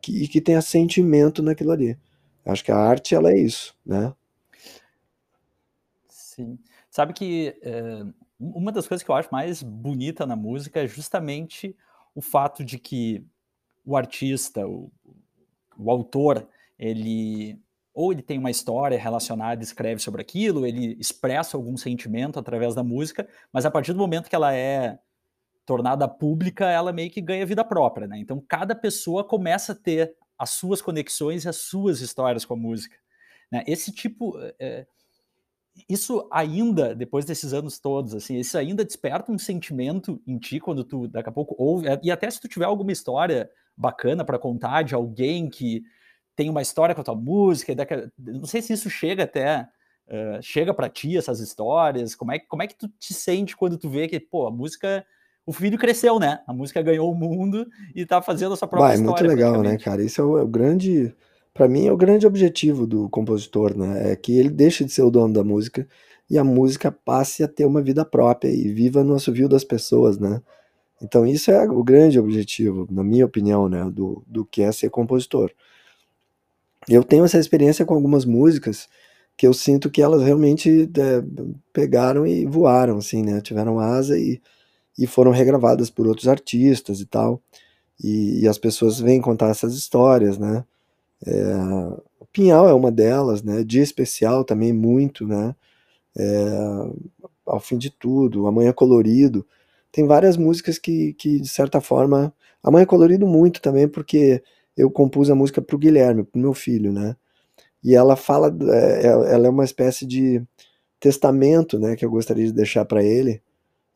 que, 0.00 0.22
e 0.22 0.28
que 0.28 0.40
tenha 0.40 0.62
sentimento 0.62 1.42
naquilo 1.42 1.72
ali. 1.72 1.98
Acho 2.44 2.64
que 2.64 2.70
a 2.70 2.76
arte, 2.76 3.12
ela 3.12 3.32
é 3.32 3.38
isso, 3.38 3.74
né? 3.84 4.14
Sim. 6.08 6.58
Sabe 6.88 7.12
que 7.12 7.58
é, 7.60 8.04
uma 8.38 8.70
das 8.70 8.86
coisas 8.86 9.04
que 9.04 9.10
eu 9.10 9.16
acho 9.16 9.28
mais 9.32 9.64
bonita 9.64 10.24
na 10.24 10.36
música 10.36 10.80
é 10.80 10.86
justamente 10.86 11.76
o 12.14 12.20
fato 12.20 12.64
de 12.64 12.78
que 12.78 13.24
o 13.84 13.96
artista, 13.96 14.64
o, 14.64 14.92
o 15.76 15.90
autor, 15.90 16.48
ele 16.78 17.58
ou 17.94 18.12
ele 18.12 18.22
tem 18.22 18.38
uma 18.38 18.50
história 18.50 18.98
relacionada, 18.98 19.62
escreve 19.62 20.00
sobre 20.00 20.22
aquilo, 20.22 20.66
ele 20.66 20.96
expressa 20.98 21.56
algum 21.56 21.76
sentimento 21.76 22.38
através 22.38 22.74
da 22.74 22.82
música, 22.82 23.28
mas 23.52 23.66
a 23.66 23.70
partir 23.70 23.92
do 23.92 23.98
momento 23.98 24.28
que 24.28 24.36
ela 24.36 24.54
é 24.54 24.98
tornada 25.66 26.08
pública, 26.08 26.68
ela 26.68 26.92
meio 26.92 27.10
que 27.10 27.20
ganha 27.20 27.46
vida 27.46 27.64
própria, 27.64 28.06
né? 28.06 28.18
Então 28.18 28.42
cada 28.48 28.74
pessoa 28.74 29.24
começa 29.24 29.72
a 29.72 29.74
ter 29.74 30.14
as 30.38 30.50
suas 30.50 30.80
conexões 30.80 31.44
e 31.44 31.48
as 31.48 31.56
suas 31.56 32.00
histórias 32.00 32.44
com 32.44 32.54
a 32.54 32.56
música. 32.56 32.96
Né? 33.52 33.62
Esse 33.66 33.92
tipo, 33.92 34.34
é, 34.58 34.86
isso 35.88 36.26
ainda, 36.32 36.94
depois 36.94 37.24
desses 37.24 37.52
anos 37.52 37.78
todos, 37.78 38.14
assim, 38.14 38.36
isso 38.36 38.56
ainda 38.56 38.84
desperta 38.84 39.30
um 39.30 39.38
sentimento 39.38 40.20
em 40.26 40.38
ti 40.38 40.58
quando 40.58 40.84
tu, 40.84 41.06
daqui 41.08 41.28
a 41.28 41.32
pouco, 41.32 41.54
ouve, 41.58 41.86
e 42.02 42.10
até 42.10 42.30
se 42.30 42.40
tu 42.40 42.48
tiver 42.48 42.64
alguma 42.64 42.92
história 42.92 43.50
bacana 43.76 44.24
para 44.24 44.38
contar 44.38 44.82
de 44.82 44.94
alguém 44.94 45.48
que 45.48 45.82
tem 46.40 46.48
uma 46.48 46.62
história 46.62 46.94
com 46.94 47.02
a 47.02 47.04
tua 47.04 47.14
música, 47.14 47.74
não 48.18 48.46
sei 48.46 48.62
se 48.62 48.72
isso 48.72 48.88
chega 48.88 49.24
até, 49.24 49.68
uh, 50.08 50.40
chega 50.40 50.72
para 50.72 50.88
ti, 50.88 51.14
essas 51.14 51.38
histórias, 51.38 52.14
como 52.14 52.32
é, 52.32 52.38
como 52.38 52.62
é 52.62 52.66
que 52.66 52.78
tu 52.78 52.88
te 52.98 53.12
sente 53.12 53.54
quando 53.54 53.76
tu 53.76 53.90
vê 53.90 54.08
que, 54.08 54.18
pô, 54.18 54.46
a 54.46 54.50
música, 54.50 55.04
o 55.44 55.52
filho 55.52 55.76
cresceu, 55.76 56.18
né? 56.18 56.40
A 56.46 56.54
música 56.54 56.80
ganhou 56.80 57.12
o 57.12 57.14
mundo 57.14 57.66
e 57.94 58.06
tá 58.06 58.22
fazendo 58.22 58.54
a 58.54 58.56
sua 58.56 58.66
própria 58.66 58.94
história. 58.94 59.22
É 59.22 59.26
muito 59.26 59.36
legal, 59.36 59.62
né, 59.62 59.76
cara? 59.76 60.02
Isso 60.02 60.18
é 60.18 60.24
o, 60.24 60.38
é 60.38 60.42
o 60.42 60.48
grande 60.48 61.14
para 61.52 61.68
mim 61.68 61.86
é 61.86 61.92
o 61.92 61.96
grande 61.96 62.26
objetivo 62.26 62.86
do 62.86 63.06
compositor, 63.10 63.76
né? 63.76 64.12
É 64.12 64.16
que 64.16 64.38
ele 64.38 64.48
deixe 64.48 64.82
de 64.82 64.92
ser 64.92 65.02
o 65.02 65.10
dono 65.10 65.34
da 65.34 65.44
música 65.44 65.86
e 66.30 66.38
a 66.38 66.44
música 66.44 66.90
passe 66.90 67.44
a 67.44 67.48
ter 67.48 67.66
uma 67.66 67.82
vida 67.82 68.02
própria 68.02 68.48
e 68.48 68.72
viva 68.72 69.04
no 69.04 69.12
assovio 69.12 69.46
das 69.46 69.62
pessoas, 69.62 70.18
né? 70.18 70.40
Então 71.02 71.26
isso 71.26 71.50
é 71.50 71.68
o 71.68 71.84
grande 71.84 72.18
objetivo, 72.18 72.88
na 72.90 73.04
minha 73.04 73.26
opinião, 73.26 73.68
né, 73.68 73.90
do, 73.90 74.22
do 74.26 74.42
que 74.46 74.62
é 74.62 74.72
ser 74.72 74.88
compositor. 74.88 75.50
Eu 76.88 77.04
tenho 77.04 77.24
essa 77.24 77.38
experiência 77.38 77.84
com 77.84 77.94
algumas 77.94 78.24
músicas 78.24 78.88
que 79.36 79.46
eu 79.46 79.54
sinto 79.54 79.90
que 79.90 80.02
elas 80.02 80.22
realmente 80.22 80.90
é, 80.98 81.22
pegaram 81.72 82.26
e 82.26 82.44
voaram, 82.46 82.98
assim, 82.98 83.22
né? 83.22 83.40
Tiveram 83.40 83.78
asa 83.78 84.18
e, 84.18 84.40
e 84.98 85.06
foram 85.06 85.30
regravadas 85.30 85.90
por 85.90 86.06
outros 86.06 86.28
artistas 86.28 87.00
e 87.00 87.06
tal. 87.06 87.42
E, 88.02 88.40
e 88.42 88.48
as 88.48 88.58
pessoas 88.58 89.00
vêm 89.00 89.20
contar 89.20 89.48
essas 89.50 89.74
histórias, 89.74 90.38
né? 90.38 90.64
É, 91.26 91.32
Pinhal 92.32 92.68
é 92.68 92.74
uma 92.74 92.92
delas, 92.92 93.42
né? 93.42 93.64
Dia 93.64 93.82
Especial 93.82 94.44
também 94.44 94.72
muito, 94.72 95.26
né? 95.26 95.54
É, 96.16 96.48
ao 97.46 97.60
fim 97.60 97.78
de 97.78 97.90
tudo, 97.90 98.46
Amanhã 98.46 98.72
Colorido. 98.72 99.46
Tem 99.92 100.06
várias 100.06 100.36
músicas 100.36 100.78
que, 100.78 101.14
que 101.14 101.40
de 101.40 101.48
certa 101.48 101.80
forma. 101.80 102.32
Amanhã 102.62 102.86
Colorido 102.86 103.26
muito 103.26 103.60
também, 103.60 103.88
porque 103.88 104.42
eu 104.80 104.90
compus 104.90 105.30
a 105.30 105.34
música 105.34 105.62
para 105.62 105.76
o 105.76 105.78
Guilherme, 105.78 106.24
para 106.24 106.38
o 106.38 106.42
meu 106.42 106.54
filho, 106.54 106.92
né? 106.92 107.16
E 107.84 107.94
ela 107.94 108.16
fala, 108.16 108.54
é, 108.72 109.06
ela 109.06 109.46
é 109.46 109.50
uma 109.50 109.64
espécie 109.64 110.06
de 110.06 110.42
testamento, 111.00 111.78
né? 111.78 111.96
Que 111.96 112.04
eu 112.04 112.10
gostaria 112.10 112.46
de 112.46 112.52
deixar 112.52 112.84
para 112.84 113.02
ele. 113.04 113.42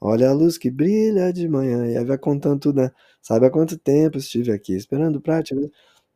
Olha 0.00 0.30
a 0.30 0.34
luz 0.34 0.58
que 0.58 0.70
brilha 0.70 1.32
de 1.32 1.48
manhã. 1.48 1.86
E 1.88 1.96
aí 1.98 2.04
vai 2.04 2.18
contando 2.18 2.60
tudo, 2.60 2.82
né? 2.82 2.92
Sabe 3.22 3.46
há 3.46 3.50
quanto 3.50 3.78
tempo 3.78 4.18
estive 4.18 4.52
aqui 4.52 4.74
esperando 4.76 5.20
pra 5.20 5.42
te 5.42 5.54
ver. 5.54 5.70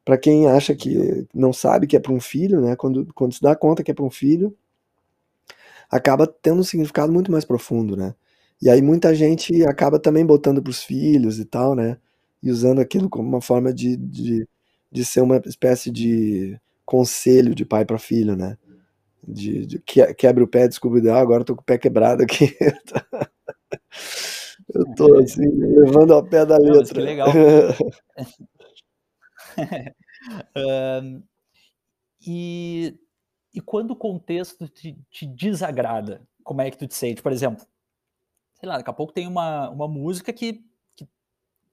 Pra 0.05 0.19
quem 0.19 0.49
acha 0.49 0.75
que 0.75 1.27
não 1.35 1.53
sabe 1.53 1.87
que 1.87 1.97
é 1.97 2.01
para 2.01 2.13
um 2.13 2.21
filho, 2.21 2.61
né? 2.61 2.77
Quando, 2.77 3.07
quando 3.15 3.35
se 3.35 3.43
dá 3.43 3.57
conta 3.57 3.83
que 3.85 3.91
é 3.91 3.95
para 3.95 4.05
um 4.05 4.11
filho, 4.11 4.57
acaba 5.91 6.27
tendo 6.27 6.61
um 6.61 6.65
significado 6.65 7.13
muito 7.13 7.31
mais 7.33 7.45
profundo, 7.45 7.97
né? 7.97 8.15
E 8.61 8.69
aí 8.69 8.83
muita 8.83 9.15
gente 9.15 9.65
acaba 9.65 9.99
também 9.99 10.27
botando 10.27 10.63
para 10.63 10.71
os 10.71 10.83
filhos 10.83 11.39
e 11.39 11.45
tal, 11.45 11.75
né? 11.75 11.99
E 12.43 12.51
usando 12.51 12.81
aquilo 12.81 13.09
como 13.09 13.29
uma 13.29 13.41
forma 13.41 13.73
de, 13.73 13.97
de, 13.97 14.47
de 14.90 15.04
ser 15.04 15.21
uma 15.21 15.37
espécie 15.45 15.90
de 15.90 16.59
conselho 16.85 17.54
de 17.54 17.64
pai 17.64 17.85
para 17.85 17.99
filho, 17.99 18.37
né? 18.37 18.57
De, 19.26 19.66
de 19.66 19.78
que, 19.80 20.14
quebra 20.14 20.42
o 20.42 20.49
pé, 20.49 20.66
descobre, 20.66 21.09
ah, 21.11 21.18
agora 21.18 21.45
tô 21.45 21.54
com 21.54 21.61
o 21.61 21.64
pé 21.64 21.76
quebrado 21.76 22.23
aqui. 22.23 22.57
Eu 24.75 24.95
tô 24.95 25.18
assim, 25.18 25.49
levando 25.49 26.12
ao 26.12 26.23
pé 26.23 26.45
da 26.45 26.59
Não, 26.59 26.76
mas 26.76 26.90
que 26.90 26.99
letra. 26.99 27.02
legal. 27.02 27.28
E 32.21 32.99
e 33.54 33.61
quando 33.61 33.92
o 33.92 33.97
contexto 33.97 34.68
te 34.68 34.99
te 35.11 35.26
desagrada, 35.26 36.26
como 36.42 36.61
é 36.61 36.71
que 36.71 36.76
tu 36.76 36.87
te 36.87 36.95
sente? 36.95 37.23
Por 37.23 37.33
exemplo, 37.33 37.64
sei 38.54 38.68
lá, 38.68 38.76
daqui 38.76 38.90
a 38.90 38.92
pouco 38.92 39.12
tem 39.12 39.26
uma 39.26 39.71
uma 39.71 39.88
música 39.88 40.33
que 40.33 40.62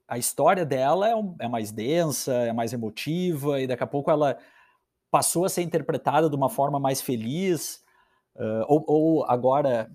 a 0.08 0.18
história 0.18 0.66
dela 0.66 1.10
é 1.10 1.16
um 1.16 1.36
é 1.40 1.48
mais 1.48 1.72
densa, 1.72 2.34
é 2.34 2.54
mais 2.54 2.74
emotiva, 2.74 3.62
e 3.62 3.68
daqui 3.68 3.84
a 3.84 3.88
pouco 3.88 4.12
ela 4.12 4.38
passou 5.12 5.46
a 5.46 5.50
ser 5.50 5.64
interpretada 5.64 6.30
de 6.30 6.36
uma 6.36 6.50
forma 6.50 6.80
mais 6.80 7.02
feliz, 7.02 7.82
hã, 8.38 8.66
ou 8.70 8.86
ou 8.88 9.26
agora 9.26 9.92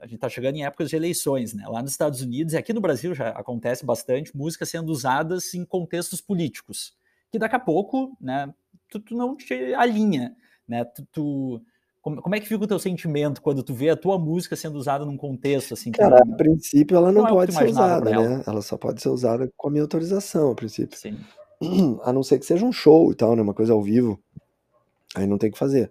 a 0.00 0.06
gente 0.06 0.20
tá 0.20 0.28
chegando 0.28 0.56
em 0.56 0.64
épocas 0.66 0.90
de 0.90 0.96
eleições, 0.96 1.54
né, 1.54 1.66
lá 1.68 1.82
nos 1.82 1.92
Estados 1.92 2.22
Unidos 2.22 2.54
e 2.54 2.58
aqui 2.58 2.72
no 2.74 2.80
Brasil 2.82 3.14
já 3.14 3.30
acontece 3.30 3.86
bastante, 3.86 4.36
músicas 4.36 4.70
sendo 4.70 4.90
usadas 4.92 5.54
em 5.54 5.64
contextos 5.64 6.20
políticos, 6.22 6.94
que 7.32 7.38
daqui 7.38 7.56
a 7.56 7.60
pouco, 7.60 8.16
né, 8.20 8.52
tu 8.90 9.00
tu 9.00 9.16
não 9.16 9.36
te 9.36 9.74
alinha, 9.74 10.36
né, 10.68 10.84
tu 10.86 11.06
tu 11.12 11.62
como 12.06 12.22
como 12.22 12.34
é 12.36 12.40
que 12.40 12.46
fica 12.46 12.62
o 12.62 12.68
teu 12.68 12.78
sentimento 12.78 13.42
quando 13.42 13.64
tu 13.64 13.74
vê 13.74 13.90
a 13.90 13.96
tua 13.96 14.16
música 14.16 14.54
sendo 14.54 14.76
usada 14.76 15.04
num 15.04 15.16
contexto, 15.16 15.74
assim, 15.74 15.90
que 15.90 15.98
Cara, 15.98 16.22
a 16.22 16.24
não 16.24 16.36
princípio 16.36 16.96
ela 16.96 17.10
não 17.10 17.22
não 17.22 17.26
é 17.26 17.30
que 17.30 17.34
pode 17.34 17.52
ser 17.52 17.68
usada, 17.68 18.00
pra 18.02 18.10
ela. 18.12 18.28
né, 18.28 18.44
ela 18.46 18.62
só 18.62 18.76
pode 18.76 19.02
ser 19.02 19.08
usada 19.08 19.52
com 19.56 19.66
a 19.66 19.70
minha 19.72 19.82
autorização, 19.82 20.52
a 20.52 20.54
princípio. 20.54 20.96
Sim. 20.96 21.18
A 22.04 22.12
não 22.12 22.22
ser 22.22 22.38
que 22.38 22.46
seja 22.46 22.64
um 22.64 22.70
show 22.70 23.10
e 23.10 23.14
tal, 23.16 23.34
né, 23.34 23.42
uma 23.42 23.54
coisa 23.54 23.72
ao 23.72 23.82
vivo, 23.82 24.20
aí 25.16 25.26
não 25.26 25.38
tem 25.38 25.50
que 25.50 25.58
fazer. 25.58 25.90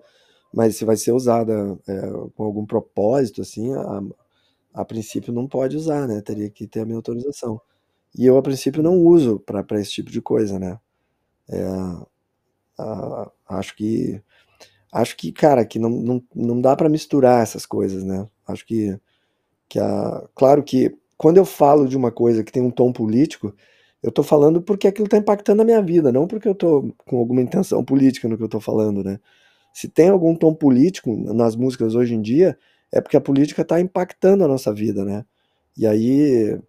Mas 0.54 0.78
se 0.78 0.86
vai 0.86 0.96
ser 0.96 1.12
usada, 1.12 1.78
eh, 1.88 2.12
com 2.36 2.44
algum 2.46 2.66
propósito, 2.66 3.42
assim, 3.42 3.74
a 3.74 4.02
a 4.74 4.86
princípio 4.86 5.34
não 5.34 5.48
pode 5.48 5.76
usar, 5.78 6.08
né, 6.08 6.22
teria 6.22 6.50
que 6.50 6.68
ter 6.68 6.82
a 6.82 6.86
minha 6.86 6.98
autorização. 6.98 7.60
E 8.18 8.26
eu, 8.26 8.38
a 8.38 8.42
princípio, 8.42 8.84
não 8.84 8.98
uso 9.00 9.40
pra 9.40 9.66
esse 9.82 9.92
tipo 9.92 10.12
de 10.12 10.22
coisa, 10.22 10.60
né. 10.60 10.80
Eh, 11.50 12.06
ah, 12.80 13.32
acho 13.50 13.76
que 13.76 14.22
acho 14.96 15.18
que, 15.18 15.32
cara, 15.34 15.66
que 15.66 15.80
não 15.80 15.90
não 15.92 16.24
não 16.36 16.62
dá 16.62 16.76
pra 16.76 16.90
misturar 16.90 17.44
essas 17.44 17.66
coisas, 17.68 18.04
né. 18.06 18.28
Acho 18.48 18.66
que 18.68 19.00
que 19.70 19.80
a 19.80 20.24
claro 20.36 20.64
que 20.64 20.96
quando 21.18 21.38
eu 21.38 21.46
falo 21.46 21.88
de 21.88 21.98
uma 21.98 22.12
coisa 22.12 22.44
que 22.44 22.52
tem 22.52 22.62
um 22.64 22.72
tom 22.72 22.92
político, 22.94 23.54
eu 24.04 24.12
tô 24.12 24.24
falando 24.24 24.62
porque 24.62 24.88
aquilo 24.88 25.08
tá 25.10 25.18
impactando 25.18 25.62
a 25.62 25.66
minha 25.66 25.82
vida, 25.82 26.12
não 26.12 26.28
porque 26.28 26.48
eu 26.50 26.56
tô 26.56 26.94
com 27.06 27.18
alguma 27.20 27.42
intenção 27.42 27.84
política 27.86 28.28
no 28.30 28.38
que 28.38 28.44
eu 28.44 28.50
tô 28.50 28.60
falando, 28.62 29.04
né. 29.04 29.20
Se 29.74 29.88
tem 29.90 30.10
algum 30.10 30.36
tom 30.36 30.54
político 30.56 31.16
nas 31.34 31.56
músicas 31.56 31.96
hoje 31.96 32.16
em 32.16 32.22
dia, 32.24 32.58
é 32.94 33.02
porque 33.02 33.18
a 33.18 33.22
política 33.22 33.66
tá 33.66 33.80
impactando 33.82 34.44
a 34.46 34.48
nossa 34.50 34.74
vida, 34.74 35.06
né. 35.06 35.26
E 35.78 35.88
aí, 35.88 36.60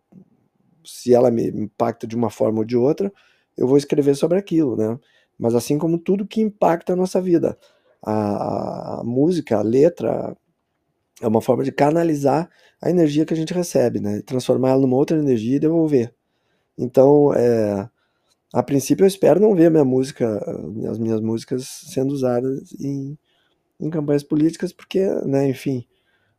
se 0.85 1.14
ela 1.14 1.30
me 1.30 1.49
impacta 1.49 2.06
de 2.06 2.16
uma 2.16 2.30
forma 2.30 2.59
ou 2.61 2.64
de 2.64 2.76
outra, 2.76 3.12
eu 3.56 3.66
vou 3.66 3.76
escrever 3.78 4.14
sobre 4.16 4.38
aquilo, 4.38 4.76
né. 4.76 4.99
Mas 5.38 5.54
assim 5.54 5.78
como 5.78 5.99
tudo 5.99 6.26
que 6.26 6.40
impacta 6.40 6.92
a 6.95 6.97
nossa 6.97 7.21
vida, 7.21 7.59
a 8.06 9.00
a 9.00 9.04
música, 9.04 9.58
a 9.58 9.62
letra, 9.62 10.36
é 11.22 11.28
uma 11.28 11.42
forma 11.42 11.64
de 11.64 11.72
canalizar 11.72 12.48
a 12.82 12.90
energia 12.90 13.26
que 13.26 13.34
a 13.34 13.36
gente 13.38 13.54
recebe, 13.54 14.00
né, 14.00 14.22
transformar 14.22 14.70
ela 14.70 14.80
numa 14.82 14.96
outra 14.96 15.18
energia 15.18 15.56
e 15.56 15.60
devolver. 15.60 16.14
Então, 16.78 17.32
eh, 17.34 17.88
a 18.54 18.62
princípio 18.64 19.04
eu 19.04 19.08
espero 19.08 19.40
não 19.40 19.54
ver 19.56 19.70
minha 19.70 19.84
música 19.84 20.26
as 20.90 20.98
minhas 20.98 21.20
músicas 21.22 21.66
sendo 21.92 22.12
usadas 22.14 22.72
em 22.80 23.18
em 23.80 23.90
campanhas 23.90 24.22
políticas, 24.25 24.72
porque, 24.72 25.00
né, 25.26 25.48
enfim, 25.50 25.84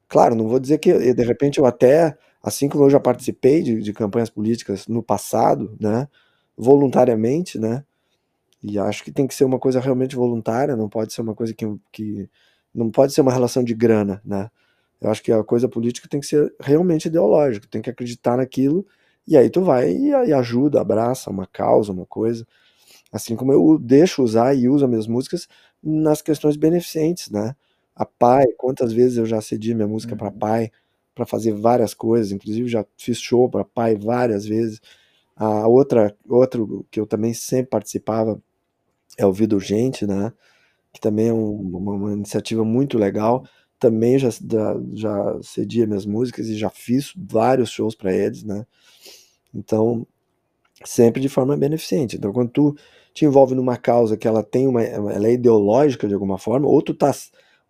claro, 0.10 0.36
não 0.36 0.48
vou 0.50 0.60
dizer 0.60 0.80
que 0.80 1.14
de 1.14 1.24
repente 1.26 1.60
eu 1.60 1.66
até 1.68 2.18
assim 2.44 2.70
como 2.70 2.86
eu 2.86 2.90
já 2.92 3.00
participei 3.02 3.64
de 3.64 3.82
de 3.82 3.94
campanhas 3.94 4.30
políticas 4.32 4.88
no 4.88 5.04
passado, 5.04 5.78
né, 5.82 6.08
voluntariamente, 6.58 7.60
né, 7.60 7.84
e 8.64 8.80
acho 8.80 9.04
que 9.04 9.12
tem 9.12 9.28
que 9.28 9.36
ser 9.36 9.46
uma 9.46 9.60
coisa 9.60 9.80
realmente 9.80 10.16
voluntária, 10.16 10.76
não 10.76 10.90
pode 10.90 11.14
ser 11.14 11.22
uma 11.22 11.36
coisa 11.36 11.54
que 11.54 11.66
que 11.92 12.30
não 12.76 12.92
pode 12.92 13.14
ser 13.14 13.22
uma 13.22 13.34
relação 13.34 13.64
de 13.64 13.74
grana, 13.76 14.22
né. 14.26 14.50
Eu 15.02 15.12
acho 15.12 15.24
que 15.24 15.32
a 15.32 15.44
coisa 15.44 15.70
política 15.70 16.08
tem 16.10 16.20
que 16.22 16.28
ser 16.28 16.54
realmente 16.62 17.08
ideológica, 17.08 17.68
tem 17.70 17.82
que 17.84 17.90
acreditar 17.92 18.38
naquilo, 18.38 18.86
e 19.28 19.38
aí 19.38 19.50
tu 19.50 19.62
vai 19.64 19.92
e 19.92 20.10
e 20.10 20.34
ajuda, 20.34 20.82
abraça 20.82 21.30
uma 21.32 21.48
causa, 21.48 21.92
uma 21.94 22.06
coisa. 22.08 22.48
Assim 23.12 23.36
como 23.36 23.54
eu 23.54 23.78
deixo 23.80 24.24
usar 24.24 24.56
e 24.56 24.70
uso 24.70 24.86
as 24.86 24.90
minhas 24.90 25.08
músicas 25.08 25.48
nas 25.84 26.22
questões 26.22 26.58
beneficentes, 26.58 27.30
né. 27.32 27.56
A 27.96 28.06
PAI, 28.06 28.46
quantas 28.58 28.94
vezes 28.94 29.18
eu 29.18 29.26
já 29.26 29.42
cedi 29.42 29.74
minha 29.76 29.88
música 29.88 30.16
Uhum. 30.16 30.32
PAI, 30.32 30.72
pra 31.16 31.26
fazer 31.26 31.54
várias 31.54 31.94
coisas, 31.96 32.32
inclusive 32.32 32.68
já 32.70 32.86
fiz 32.98 33.20
show 33.22 33.50
pra 33.50 33.66
PAI 33.66 33.96
várias 33.98 34.46
vezes. 34.46 34.82
A 35.38 35.68
outra 35.68 36.16
outro 36.28 36.86
que 36.92 37.00
eu 37.00 37.06
também 37.06 37.34
sempre 37.34 37.70
participava 37.70 38.42
é 39.18 39.26
o 39.26 39.34
Vida 39.34 39.56
Urgente, 39.56 40.08
né, 40.08 40.34
que 40.94 41.02
também 41.02 41.30
é 41.30 41.34
um 41.34 41.52
uma 41.78 41.94
uma 41.94 42.14
iniciativa 42.14 42.66
muito 42.66 42.98
legal, 42.98 43.46
também 43.80 44.20
já 44.20 44.30
já 44.94 45.40
cedi 45.44 45.84
as 45.84 45.88
minhas 45.90 46.06
músicas 46.08 46.48
e 46.50 46.56
já 46.58 46.70
fiz 46.70 47.14
vários 47.18 47.70
shows 47.72 47.96
pra 47.96 48.14
eles, 48.14 48.44
né. 48.44 48.66
Então, 49.54 50.08
sempre 50.86 51.22
de 51.22 51.30
forma 51.30 51.58
beneficente. 51.58 52.18
Então 52.18 52.34
quando 52.34 52.52
tu 52.52 52.76
te 53.14 53.26
envolve 53.26 53.56
numa 53.56 53.78
causa 53.78 54.18
que 54.18 54.28
ela 54.28 54.44
tem 54.44 54.68
uma 54.68 54.84
ela 54.84 55.28
é 55.28 55.34
ideológica 55.34 56.08
de 56.08 56.14
alguma 56.16 56.38
forma, 56.40 56.68
ou 56.68 56.82
tu 56.82 56.94
tá 56.96 57.12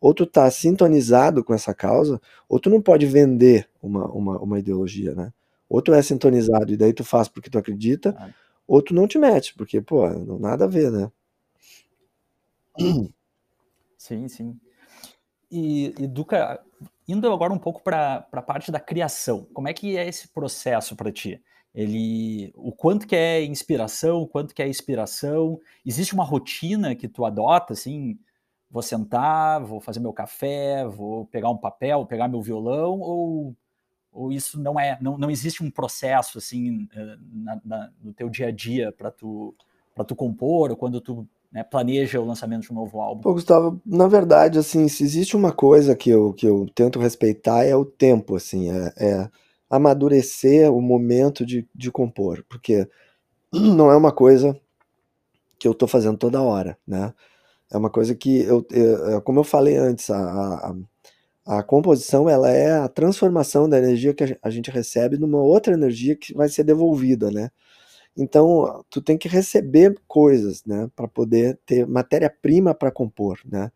ou 0.01 0.13
tu 0.13 0.25
tá 0.27 0.49
sintonizado 0.51 1.43
com 1.43 1.53
essa 1.55 1.73
causa, 1.75 2.21
ou 2.49 2.59
tu 2.59 2.69
não 2.69 2.81
pode 2.81 3.05
vender 3.07 3.67
uma 3.83 4.05
uma 4.11 4.39
uma 4.39 4.59
ideologia, 4.59 5.15
né. 5.15 5.31
Ou 5.69 5.81
tu 5.81 5.93
é 5.93 6.01
sintonizado 6.01 6.71
e 6.73 6.77
daí 6.77 6.93
tu 6.93 7.03
faz 7.03 7.27
porque 7.27 7.49
tu 7.49 7.57
acredita, 7.57 8.17
Claro. 8.17 8.33
ou 8.67 8.81
tu 8.81 8.93
não 8.93 9.07
te 9.07 9.17
mete, 9.19 9.55
porque, 9.55 9.81
pô, 9.81 10.07
nada 10.39 10.65
a 10.65 10.67
ver, 10.67 10.91
né. 10.91 11.11
Sim, 13.97 14.27
sim. 14.27 14.59
E 15.51 15.87
e 15.99 16.07
Duca, 16.07 16.63
indo 17.07 17.31
agora 17.31 17.53
um 17.53 17.59
pouco 17.59 17.81
pra 17.83 18.21
pra 18.23 18.41
parte 18.41 18.71
da 18.71 18.79
criação, 18.79 19.47
como 19.53 19.67
é 19.69 19.73
que 19.73 19.97
é 19.97 20.07
esse 20.07 20.29
processo 20.29 20.95
pra 20.95 21.11
ti? 21.11 21.41
Ele 21.75 22.51
o 22.55 22.71
quanto 22.73 23.07
que 23.07 23.15
é 23.15 23.43
inspiração, 23.45 24.21
o 24.23 24.27
quanto 24.27 24.55
que 24.55 24.61
é 24.63 24.69
inspiração? 24.69 25.59
Existe 25.85 26.13
uma 26.15 26.23
rotina 26.25 26.95
que 26.95 27.07
tu 27.09 27.25
adota, 27.25 27.73
assim: 27.73 28.19
"Vou 28.71 28.81
sentar, 28.83 29.61
vou 29.63 29.81
fazer 29.81 29.99
meu 30.01 30.13
café, 30.13 30.85
vou 30.87 31.25
pegar 31.27 31.49
um 31.51 31.57
papel, 31.57 32.05
pegar 32.07 32.27
meu 32.29 32.41
violão", 32.41 32.99
ou 33.01 33.55
ou 34.17 34.31
isso 34.31 34.59
não 34.59 34.79
é 34.79 34.97
não 35.01 35.17
não 35.17 35.29
existe 35.31 35.63
um 35.63 35.71
processo, 35.71 36.37
assim, 36.39 36.87
hã, 36.95 37.17
na 37.33 37.61
na 37.65 37.89
no 38.03 38.13
teu 38.13 38.29
dia 38.29 38.47
a 38.47 38.51
dia 38.51 38.91
pra 38.91 39.11
tu 39.11 39.53
pra 39.95 40.03
tu 40.05 40.15
compor 40.15 40.71
ou 40.71 40.77
quando 40.77 41.01
tu, 41.01 41.27
né, 41.51 41.63
planeja 41.63 42.19
o 42.21 42.25
lançamento 42.25 42.63
de 42.63 42.71
um 42.71 42.75
novo 42.75 43.01
álbum? 43.01 43.21
Pô, 43.23 43.33
Gustavo, 43.33 43.81
na 43.85 44.07
verdade, 44.07 44.59
assim, 44.59 44.87
se 44.87 45.03
existe 45.03 45.35
uma 45.35 45.51
coisa 45.51 45.95
que 45.95 46.09
eu 46.09 46.33
que 46.33 46.45
eu 46.47 46.67
tento 46.75 46.99
respeitar 46.99 47.63
é 47.65 47.75
o 47.75 47.85
tempo, 47.85 48.35
assim, 48.35 48.69
é 48.71 48.93
é 48.97 49.29
amadurecer 49.69 50.71
o 50.71 50.81
momento 50.81 51.45
de 51.45 51.67
de 51.75 51.91
compor, 51.91 52.43
porque 52.49 52.87
não 53.53 53.91
é 53.91 53.97
uma 53.97 54.11
coisa 54.13 54.59
que 55.59 55.67
eu 55.67 55.73
tô 55.73 55.87
fazendo 55.87 56.17
toda 56.17 56.41
hora, 56.41 56.77
né. 56.87 57.13
É 57.71 57.77
uma 57.77 57.89
coisa 57.91 58.15
que 58.15 58.41
eu, 58.43 58.65
eh, 58.71 59.21
como 59.23 59.39
eu 59.41 59.45
falei 59.45 59.77
antes, 59.77 60.09
a 60.11 60.17
a 60.71 60.75
A 61.47 61.63
composição 61.63 62.27
ela 62.29 62.51
é 62.51 62.71
a 62.73 62.89
transformação 62.89 63.69
da 63.69 63.77
energia 63.77 64.13
que 64.13 64.37
a 64.41 64.49
gente 64.49 64.69
recebe 64.69 65.17
numa 65.17 65.39
outra 65.41 65.73
energia 65.73 66.15
que 66.15 66.33
vai 66.33 66.49
ser 66.49 66.63
devolvida, 66.65 67.31
né? 67.31 67.49
Então, 68.17 68.83
tu 68.89 69.01
tem 69.01 69.17
que 69.17 69.27
receber 69.29 69.95
coisas, 70.07 70.63
né, 70.65 70.89
para 70.95 71.07
poder 71.07 71.59
ter 71.65 71.87
matéria-prima 71.87 72.73
para 72.75 72.91
compor, 72.91 73.39
né? 73.45 73.71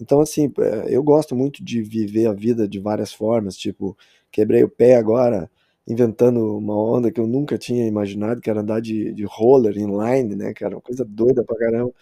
Então, 0.00 0.20
assim, 0.20 0.52
eh, 0.58 0.86
eu 0.90 1.02
gosto 1.02 1.36
muito 1.36 1.64
de 1.64 1.82
viver 1.82 2.26
a 2.26 2.32
vida 2.34 2.68
de 2.68 2.80
várias 2.80 3.12
formas, 3.12 3.56
tipo, 3.56 3.96
quebrei 4.32 4.64
o 4.64 4.68
pé 4.70 4.96
agora 4.96 5.50
inventando 5.88 6.58
uma 6.58 6.76
onda 6.76 7.10
que 7.12 7.20
eu 7.20 7.26
nunca 7.28 7.58
tinha 7.58 7.86
imaginado, 7.86 8.40
que 8.40 8.50
era 8.50 8.60
andar 8.62 8.80
de, 8.80 9.12
de 9.14 9.24
roller 9.24 9.76
inline, 9.78 10.36
né, 10.36 10.54
era 10.60 10.76
uma 10.76 10.82
coisa 10.82 11.04
doida 11.04 11.44
pra 11.44 11.56
caramba. 11.58 11.92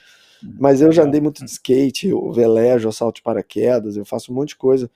Mas 0.58 0.80
eu 0.80 0.92
já 0.92 1.04
andei 1.04 1.20
muito 1.20 1.44
de 1.44 1.50
skate, 1.50 2.08
eu 2.08 2.32
velejo, 2.32 2.88
eu 2.88 2.92
salto 2.92 3.16
de 3.16 3.22
paraquedas, 3.22 3.96
eu 3.96 4.04
faço 4.04 4.32
um 4.32 4.34
monte 4.34 4.50
de 4.50 4.56
coisa. 4.56 4.90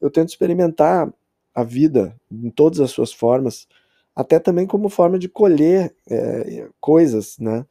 Eu 0.00 0.10
tento 0.10 0.28
experimentar 0.28 1.12
a 1.54 1.64
vida 1.64 2.14
em 2.30 2.50
todas 2.50 2.80
as 2.80 2.90
suas 2.90 3.12
formas, 3.12 3.66
até 4.14 4.38
também 4.38 4.66
como 4.66 4.88
forma 4.88 5.18
de 5.18 5.28
colher 5.28 5.94
é, 6.08 6.68
coisas, 6.80 7.38
né? 7.38 7.64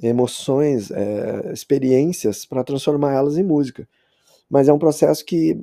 emoções, 0.00 0.90
é, 0.90 1.52
experiências 1.52 2.46
para 2.46 2.62
transformar 2.62 3.14
elas 3.14 3.36
em 3.36 3.42
música. 3.42 3.88
Mas 4.48 4.68
é 4.68 4.72
um 4.72 4.78
processo 4.78 5.24
que, 5.24 5.60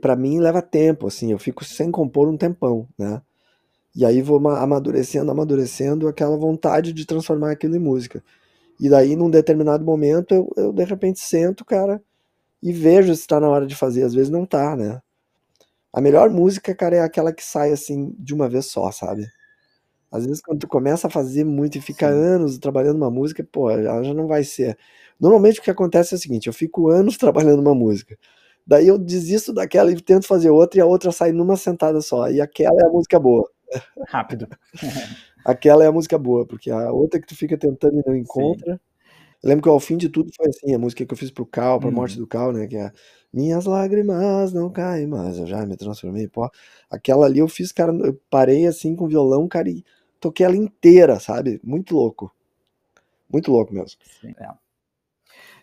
para 0.00 0.16
mim, 0.16 0.40
leva 0.40 0.62
tempo. 0.62 1.06
Assim, 1.06 1.32
eu 1.32 1.38
fico 1.38 1.64
sem 1.64 1.90
compor 1.90 2.28
um 2.28 2.36
tempão, 2.36 2.88
né? 2.98 3.20
E 3.94 4.04
aí 4.04 4.22
vou 4.22 4.38
amadurecendo, 4.48 5.30
amadurecendo 5.30 6.08
aquela 6.08 6.36
vontade 6.36 6.92
de 6.92 7.04
transformar 7.04 7.52
aquilo 7.52 7.76
em 7.76 7.80
música. 7.80 8.22
E 8.80 8.88
daí, 8.88 9.16
num 9.16 9.30
determinado 9.30 9.84
momento, 9.84 10.34
eu, 10.34 10.52
eu 10.56 10.72
de 10.72 10.84
repente 10.84 11.20
sento, 11.20 11.64
cara, 11.64 12.02
e 12.62 12.72
vejo 12.72 13.14
se 13.14 13.22
está 13.22 13.40
na 13.40 13.48
hora 13.48 13.66
de 13.66 13.76
fazer. 13.76 14.04
Às 14.04 14.14
vezes 14.14 14.30
não 14.30 14.46
tá, 14.46 14.76
né? 14.76 15.00
A 15.92 16.00
melhor 16.00 16.30
música, 16.30 16.74
cara, 16.74 16.96
é 16.96 17.00
aquela 17.02 17.32
que 17.32 17.44
sai 17.44 17.72
assim 17.72 18.14
de 18.18 18.34
uma 18.34 18.48
vez 18.48 18.66
só, 18.66 18.90
sabe? 18.92 19.26
Às 20.10 20.26
vezes 20.26 20.40
quando 20.42 20.60
tu 20.60 20.68
começa 20.68 21.06
a 21.08 21.10
fazer 21.10 21.44
muito 21.44 21.78
e 21.78 21.80
fica 21.80 22.08
Sim. 22.08 22.14
anos 22.18 22.58
trabalhando 22.58 22.96
uma 22.96 23.10
música, 23.10 23.46
pô, 23.52 23.70
ela 23.70 24.02
já 24.02 24.14
não 24.14 24.26
vai 24.26 24.44
ser. 24.44 24.78
Normalmente 25.20 25.60
o 25.60 25.62
que 25.62 25.70
acontece 25.70 26.14
é 26.14 26.16
o 26.18 26.20
seguinte, 26.20 26.46
eu 26.46 26.52
fico 26.52 26.88
anos 26.88 27.16
trabalhando 27.18 27.60
uma 27.60 27.74
música. 27.74 28.18
Daí 28.66 28.88
eu 28.88 28.98
desisto 28.98 29.52
daquela 29.52 29.90
e 29.92 30.00
tento 30.00 30.26
fazer 30.26 30.50
outra 30.50 30.78
e 30.80 30.82
a 30.82 30.86
outra 30.86 31.12
sai 31.12 31.32
numa 31.32 31.56
sentada 31.56 32.00
só. 32.02 32.30
E 32.30 32.40
aquela 32.40 32.80
é 32.82 32.86
a 32.86 32.90
música 32.90 33.18
boa. 33.18 33.50
Rápido. 34.08 34.48
aquela 35.44 35.84
é 35.84 35.86
a 35.86 35.92
música 35.92 36.18
boa, 36.18 36.46
porque 36.46 36.70
a 36.70 36.92
outra 36.92 37.20
que 37.20 37.26
tu 37.26 37.36
fica 37.36 37.56
tentando 37.56 38.00
e 38.00 38.06
não 38.06 38.16
encontra. 38.16 38.74
Sim. 38.74 38.80
Eu 39.42 39.48
lembro 39.48 39.62
que 39.62 39.68
ao 39.68 39.78
fim 39.78 39.96
de 39.96 40.08
tudo 40.08 40.32
foi 40.36 40.48
assim, 40.48 40.74
a 40.74 40.78
música 40.78 41.06
que 41.06 41.12
eu 41.12 41.18
fiz 41.18 41.30
pro 41.30 41.46
Cal, 41.46 41.78
pra 41.78 41.88
uhum. 41.88 41.94
morte 41.94 42.18
do 42.18 42.26
Cal, 42.26 42.52
né? 42.52 42.66
Que 42.66 42.76
é 42.76 42.92
Minhas 43.32 43.66
lágrimas 43.66 44.52
não 44.52 44.70
caem 44.70 45.06
mais, 45.06 45.38
eu 45.38 45.46
já 45.46 45.64
me 45.64 45.76
transformei 45.76 46.24
em 46.24 46.28
pó. 46.28 46.50
Aquela 46.90 47.26
ali 47.26 47.38
eu 47.38 47.48
fiz, 47.48 47.70
cara, 47.70 47.92
eu 47.92 48.20
parei 48.28 48.66
assim 48.66 48.96
com 48.96 49.04
o 49.04 49.08
violão, 49.08 49.46
cara, 49.46 49.68
e 49.68 49.84
toquei 50.18 50.44
ela 50.44 50.56
inteira, 50.56 51.20
sabe? 51.20 51.60
Muito 51.62 51.94
louco. 51.94 52.34
Muito 53.30 53.52
louco 53.52 53.72
mesmo. 53.72 54.00
Sim, 54.20 54.34
é. 54.38 54.48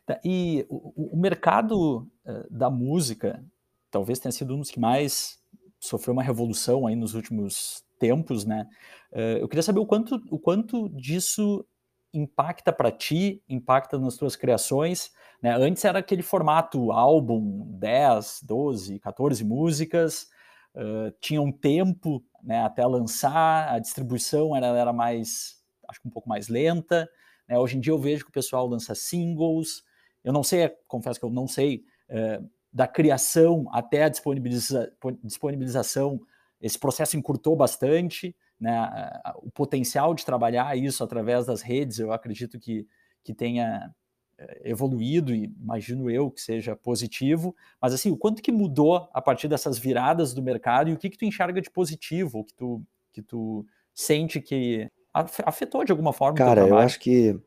Tá, 0.05 0.19
e 0.24 0.65
o, 0.69 1.15
o 1.15 1.17
mercado 1.17 2.07
uh, 2.25 2.47
da 2.50 2.69
música 2.69 3.43
talvez 3.89 4.19
tenha 4.19 4.31
sido 4.31 4.53
um 4.53 4.59
dos 4.59 4.69
que 4.69 4.79
mais 4.79 5.39
sofreu 5.79 6.13
uma 6.13 6.24
revolução 6.24 6.85
aí 6.85 6.95
nos 6.95 7.13
últimos 7.13 7.85
tempos, 8.00 8.46
né? 8.46 8.68
Uh, 9.12 9.40
eu 9.40 9.48
queria 9.48 9.64
saber 9.64 9.80
o 9.80 9.86
quanto, 9.86 10.22
o 10.30 10.40
quanto 10.40 10.90
disso 10.90 11.66
impacta 12.14 12.72
para 12.72 12.92
ti, 12.92 13.44
impacta 13.48 14.00
nas 14.00 14.16
tuas 14.16 14.36
criações. 14.36 15.12
Né? 15.42 15.54
Antes 15.56 15.84
era 15.84 16.00
aquele 16.00 16.22
formato 16.22 16.92
álbum, 16.92 17.66
10, 17.78 18.42
12, 18.44 19.00
14 19.00 19.44
músicas, 19.44 20.28
uh, 20.75 21.12
tinha 21.20 21.42
um 21.42 21.52
tempo 21.52 22.24
né, 22.42 22.64
até 22.64 22.86
lançar, 22.86 23.70
a 23.70 23.79
distribuição 23.79 24.55
era, 24.55 24.68
era 24.68 24.94
mais, 24.94 25.62
acho 25.90 26.01
que 26.01 26.08
um 26.08 26.12
pouco 26.12 26.29
mais 26.29 26.48
lenta. 26.48 27.10
Né? 27.48 27.60
Hoje 27.60 27.77
em 27.77 27.79
dia 27.79 27.92
eu 27.92 28.00
vejo 28.00 28.24
que 28.24 28.29
o 28.29 28.34
pessoal 28.34 28.68
lança 28.68 28.96
singles. 28.96 29.84
Eu 30.24 30.31
não 30.34 30.44
sei, 30.44 30.70
confesso 30.88 31.20
que 31.20 31.25
eu 31.25 31.29
não 31.29 31.48
sei, 31.48 31.84
uh, 32.10 32.50
da 32.72 32.88
criação 32.88 33.68
até 33.72 34.03
a 34.03 34.10
disponibiliza 34.10 34.92
disponibilização, 35.24 36.20
esse 36.66 36.80
processo 36.80 37.16
encurtou 37.16 37.56
bastante 37.56 38.36
né, 38.60 38.90
o 39.36 39.51
potencial 39.51 40.16
de 40.16 40.25
trabalhar 40.25 40.75
isso 40.75 41.04
através 41.04 41.46
das 41.46 41.62
redes, 41.62 42.00
eu 42.00 42.12
acredito 42.12 42.60
que, 42.60 42.88
que 43.24 43.36
tenha 43.36 43.94
eh, 44.40 44.62
evoluído 44.72 45.32
e 45.32 45.54
imagino 45.62 46.10
eu 46.10 46.32
que 46.32 46.42
seja 46.42 46.75
positivo, 46.75 47.56
mas 47.80 47.94
assim, 47.94 48.10
o 48.10 48.18
quanto 48.18 48.42
que 48.42 48.51
mudou 48.51 49.08
a 49.14 49.22
partir 49.22 49.48
dessas 49.48 49.78
viradas 49.78 50.34
do 50.34 50.42
mercado 50.42 50.90
e 50.90 50.94
o 50.94 50.98
que 50.98 51.12
que 51.12 51.20
tu 51.20 51.25
enxerga 51.25 51.62
de 51.62 51.70
positivo, 51.70 52.44
que 52.44 52.56
tu, 52.56 52.82
que 53.14 53.22
tu 53.22 53.64
sente 53.94 54.42
que 54.42 54.90
afetou 55.14 55.86
de 55.86 55.92
alguma 55.92 56.14
forma 56.14 56.36
Cara, 56.36 56.68
eu 56.68 56.80
acho 56.80 57.00
que 57.00 57.40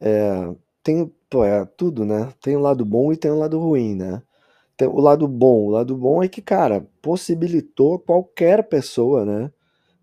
é, 0.00 0.54
tem, 0.84 1.12
pô, 1.28 1.44
é 1.44 1.64
tudo, 1.64 2.04
né? 2.04 2.32
Tem 2.40 2.54
o 2.54 2.60
um 2.60 2.62
lado 2.62 2.84
bom 2.84 3.12
e 3.12 3.16
tem 3.16 3.28
o 3.32 3.34
um 3.34 3.38
lado 3.38 3.58
ruim, 3.58 3.96
né? 3.96 4.22
Tem 4.76 4.88
o 4.88 5.00
lado 5.00 5.26
bom, 5.28 5.66
o 5.66 5.70
lado 5.70 5.96
bom 5.96 6.22
é 6.22 6.28
que, 6.28 6.42
cara, 6.42 6.86
possibilitou 7.00 7.98
qualquer 7.98 8.68
pessoa, 8.68 9.24
né? 9.24 9.50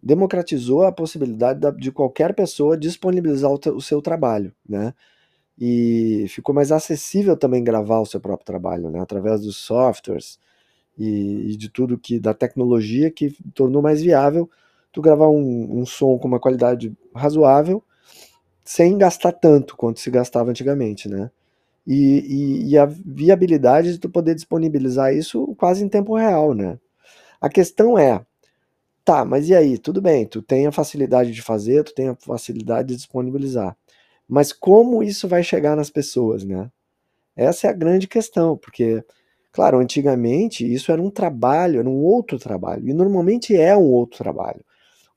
democratizou 0.04 0.84
a 0.84 0.92
possibilidade 0.92 1.60
de 1.78 1.92
qualquer 1.92 2.36
pessoa 2.36 2.78
disponibilizar 2.78 3.50
o, 3.50 3.82
seu 3.82 4.02
trabalho, 4.02 4.54
né? 4.68 4.94
E 5.58 6.26
ficou 6.30 6.54
mais 6.54 6.72
acessível 6.72 7.38
também 7.38 7.64
gravar 7.64 8.00
o 8.02 8.06
seu 8.06 8.20
próprio 8.20 8.46
trabalho, 8.46 8.90
né? 8.90 9.00
Através 9.00 9.42
dos 9.42 9.58
softwares 9.58 10.40
e, 10.98 11.56
de 11.58 11.70
tudo 11.70 11.98
que 11.98 12.20
da 12.20 12.34
tecnologia 12.34 13.10
que 13.12 13.32
tornou 13.54 13.82
mais 13.82 14.02
viável 14.02 14.50
tu 14.92 15.02
gravar 15.02 15.30
um, 15.30 15.82
um 15.82 15.86
som 15.86 16.18
com 16.20 16.28
uma 16.28 16.40
qualidade 16.40 16.94
razoável 17.16 17.84
sem 18.64 18.98
gastar 18.98 19.32
tanto 19.34 19.76
quanto 19.78 20.00
se 20.00 20.12
gastava 20.12 20.50
antigamente, 20.52 21.10
né? 21.10 21.32
E, 21.86 22.65
e, 22.65 22.72
e, 22.72 22.78
a 22.78 22.86
viabilidade 22.86 23.93
de 23.93 24.00
tu 24.00 24.10
poder 24.10 24.36
disponibilizar 24.36 25.13
isso 25.13 25.54
quase 25.58 25.84
em 25.84 25.89
tempo 25.89 26.15
real, 26.15 26.54
né? 26.54 26.80
A 27.41 27.50
questão 27.50 27.98
é, 28.00 28.26
Tá, 29.06 29.26
mas 29.26 29.50
e 29.50 29.56
aí? 29.56 29.78
Tudo 29.78 30.02
bem, 30.02 30.26
tu 30.26 30.41
tem 30.41 30.65
a 30.65 30.72
facilidade 30.72 31.32
de 31.32 31.41
fazer, 31.41 31.84
tu 31.84 31.93
tem 31.93 32.10
a 32.10 32.15
facilidade 32.15 32.89
de 32.89 32.96
disponibilizar. 32.96 33.76
Mas 34.28 34.54
como 34.54 35.04
isso 35.04 35.28
vai 35.28 35.43
chegar 35.43 35.76
nas 35.76 35.89
pessoas, 35.89 36.43
né? 36.46 36.72
Essa 37.36 37.67
é 37.67 37.69
a 37.72 37.74
grande 37.74 38.08
questão, 38.08 38.58
porque, 38.58 39.04
claro, 39.52 39.80
antigamente 39.80 40.72
isso 40.72 40.91
era 40.91 41.02
um 41.02 41.10
trabalho, 41.12 41.80
era 41.80 41.89
um 41.89 42.04
outro 42.04 42.39
trabalho, 42.39 42.88
e 42.89 42.93
normalmente 42.93 43.56
é 43.56 43.76
um 43.78 43.91
outro 43.91 44.19
trabalho. 44.19 44.63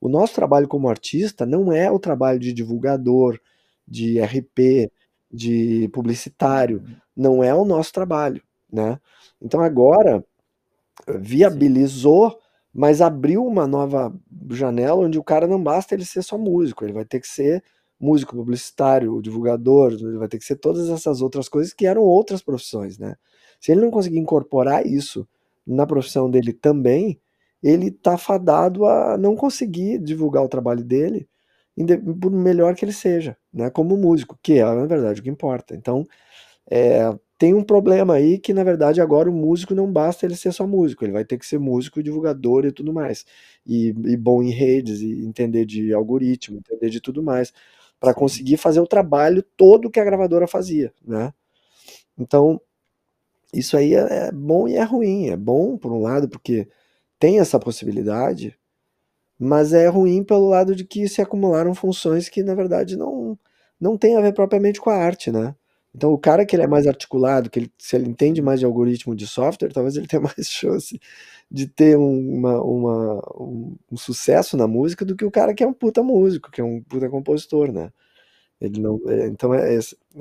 O 0.01 0.09
nosso 0.09 0.35
trabalho 0.35 0.67
como 0.67 0.89
artista 0.89 1.45
não 1.45 1.71
é 1.73 1.91
o 1.91 1.99
trabalho 1.99 2.39
de 2.39 2.53
divulgador, 2.53 3.39
de 3.87 4.19
RP, 4.19 4.91
de 5.31 5.89
publicitário, 5.93 6.83
não 7.15 7.43
é 7.43 7.53
o 7.53 7.65
nosso 7.65 7.91
trabalho, 7.93 8.41
né? 8.71 8.99
Então 9.41 9.61
agora 9.61 10.23
viabilizou 11.19 12.39
mas 12.77 13.01
abriu 13.01 13.43
uma 13.43 13.65
nova 13.65 14.13
janela 14.51 15.03
onde 15.03 15.17
o 15.17 15.23
cara 15.23 15.47
não 15.47 15.61
basta 15.61 15.95
ele 15.95 16.05
ser 16.05 16.21
só 16.21 16.37
músico, 16.37 16.85
ele 16.85 16.93
vai 16.93 17.03
ter 17.03 17.19
que 17.19 17.27
ser 17.27 17.63
músico, 17.99 18.35
publicitário, 18.35 19.19
divulgador, 19.19 19.93
ele 19.93 20.19
vai 20.19 20.27
ter 20.27 20.37
que 20.37 20.45
ser 20.45 20.57
todas 20.57 20.87
essas 20.87 21.19
outras 21.23 21.49
coisas 21.49 21.73
que 21.73 21.87
eram 21.87 22.03
outras 22.03 22.43
profissões, 22.43 22.99
né? 22.99 23.15
Se 23.59 23.71
ele 23.71 23.81
não 23.81 23.89
conseguir 23.89 24.19
incorporar 24.19 24.85
isso 24.85 25.27
na 25.65 25.87
profissão 25.87 26.29
dele 26.29 26.53
também, 26.53 27.19
ele 27.63 27.89
tá 27.89 28.15
fadado 28.15 28.85
a 28.85 29.17
não 29.17 29.35
conseguir 29.35 29.97
divulgar 29.97 30.43
o 30.43 30.47
trabalho 30.47 30.83
dele, 30.83 31.27
por 32.21 32.31
melhor 32.31 32.75
que 32.75 32.85
ele 32.85 32.93
seja, 32.93 33.37
né? 33.53 33.69
Como 33.69 33.97
músico, 33.97 34.37
que 34.41 34.53
é, 34.59 34.63
na 34.65 34.85
verdade, 34.85 35.19
o 35.21 35.23
que 35.23 35.29
importa. 35.29 35.75
Então, 35.75 36.05
é, 36.69 37.01
tem 37.37 37.53
um 37.53 37.63
problema 37.63 38.15
aí 38.15 38.39
que, 38.39 38.53
na 38.53 38.63
verdade, 38.63 39.01
agora 39.01 39.29
o 39.29 39.33
músico 39.33 39.75
não 39.75 39.91
basta 39.91 40.25
ele 40.25 40.35
ser 40.35 40.53
só 40.53 40.67
músico, 40.67 41.05
ele 41.05 41.13
vai 41.13 41.25
ter 41.25 41.37
que 41.37 41.45
ser 41.45 41.59
músico, 41.59 42.03
divulgador 42.03 42.65
e 42.65 42.71
tudo 42.71 42.93
mais. 42.93 43.25
E, 43.65 43.89
e 43.89 44.17
bom 44.17 44.43
em 44.43 44.51
redes, 44.51 45.01
e 45.01 45.25
entender 45.25 45.65
de 45.65 45.93
algoritmo, 45.93 46.57
entender 46.59 46.89
de 46.89 47.01
tudo 47.01 47.23
mais, 47.23 47.53
para 47.99 48.13
conseguir 48.13 48.57
fazer 48.57 48.79
o 48.81 48.87
trabalho 48.87 49.43
todo 49.57 49.89
que 49.91 49.99
a 49.99 50.05
gravadora 50.05 50.47
fazia, 50.47 50.93
né? 51.05 51.33
Então, 52.17 52.61
isso 53.53 53.77
aí 53.77 53.93
é, 53.95 54.27
é 54.29 54.31
bom 54.31 54.67
e 54.67 54.75
é 54.75 54.83
ruim. 54.83 55.29
É 55.29 55.37
bom, 55.37 55.77
por 55.77 55.91
um 55.91 56.01
lado, 56.01 56.29
porque 56.29 56.67
tem 57.19 57.39
essa 57.39 57.59
possibilidade, 57.59 58.57
mas 59.39 59.73
é 59.73 59.87
ruim 59.87 60.23
pelo 60.23 60.49
lado 60.49 60.75
de 60.75 60.83
que 60.85 61.07
se 61.07 61.21
acumularam 61.21 61.75
funções 61.75 62.29
que, 62.29 62.43
na 62.43 62.55
verdade, 62.55 62.97
não, 62.97 63.37
não 63.79 63.97
tem 63.97 64.15
a 64.17 64.21
ver 64.21 64.33
propriamente 64.33 64.81
com 64.81 64.89
a 64.89 64.95
arte, 64.95 65.31
né? 65.31 65.55
Então, 65.95 66.13
o 66.13 66.17
cara 66.17 66.45
que 66.45 66.55
ele 66.55 66.63
é 66.63 66.67
mais 66.67 66.85
articulado, 66.85 67.49
que 67.49 67.59
ele, 67.59 67.71
se 67.77 67.95
ele 67.95 68.07
entende 68.07 68.41
mais 68.41 68.59
de 68.59 68.65
algoritmo 68.67 69.15
de 69.15 69.25
software, 69.25 69.73
talvez 69.73 69.95
ele 69.97 70.07
tenha 70.07 70.21
mais 70.21 70.47
chance 70.47 70.99
de 71.49 71.67
ter 71.67 71.97
uma, 71.97 72.61
uma, 72.61 73.15
um, 73.39 73.75
um, 73.91 73.97
sucesso 73.97 74.55
na 74.57 74.67
música 74.67 75.03
do 75.05 75.15
que 75.15 75.25
o 75.25 75.31
cara 75.31 75.53
que 75.55 75.63
é 75.63 75.67
um 75.67 75.73
puta 75.73 76.03
músico, 76.03 76.51
que 76.51 76.61
é 76.61 76.63
um 76.63 76.81
puta 76.83 77.09
compositor, 77.09 77.71
né? 77.71 77.91
Ele 78.61 78.79
não, 78.81 79.01
é, 79.07 79.27
então, 79.27 79.53
é 79.53 79.75
é 79.75 79.79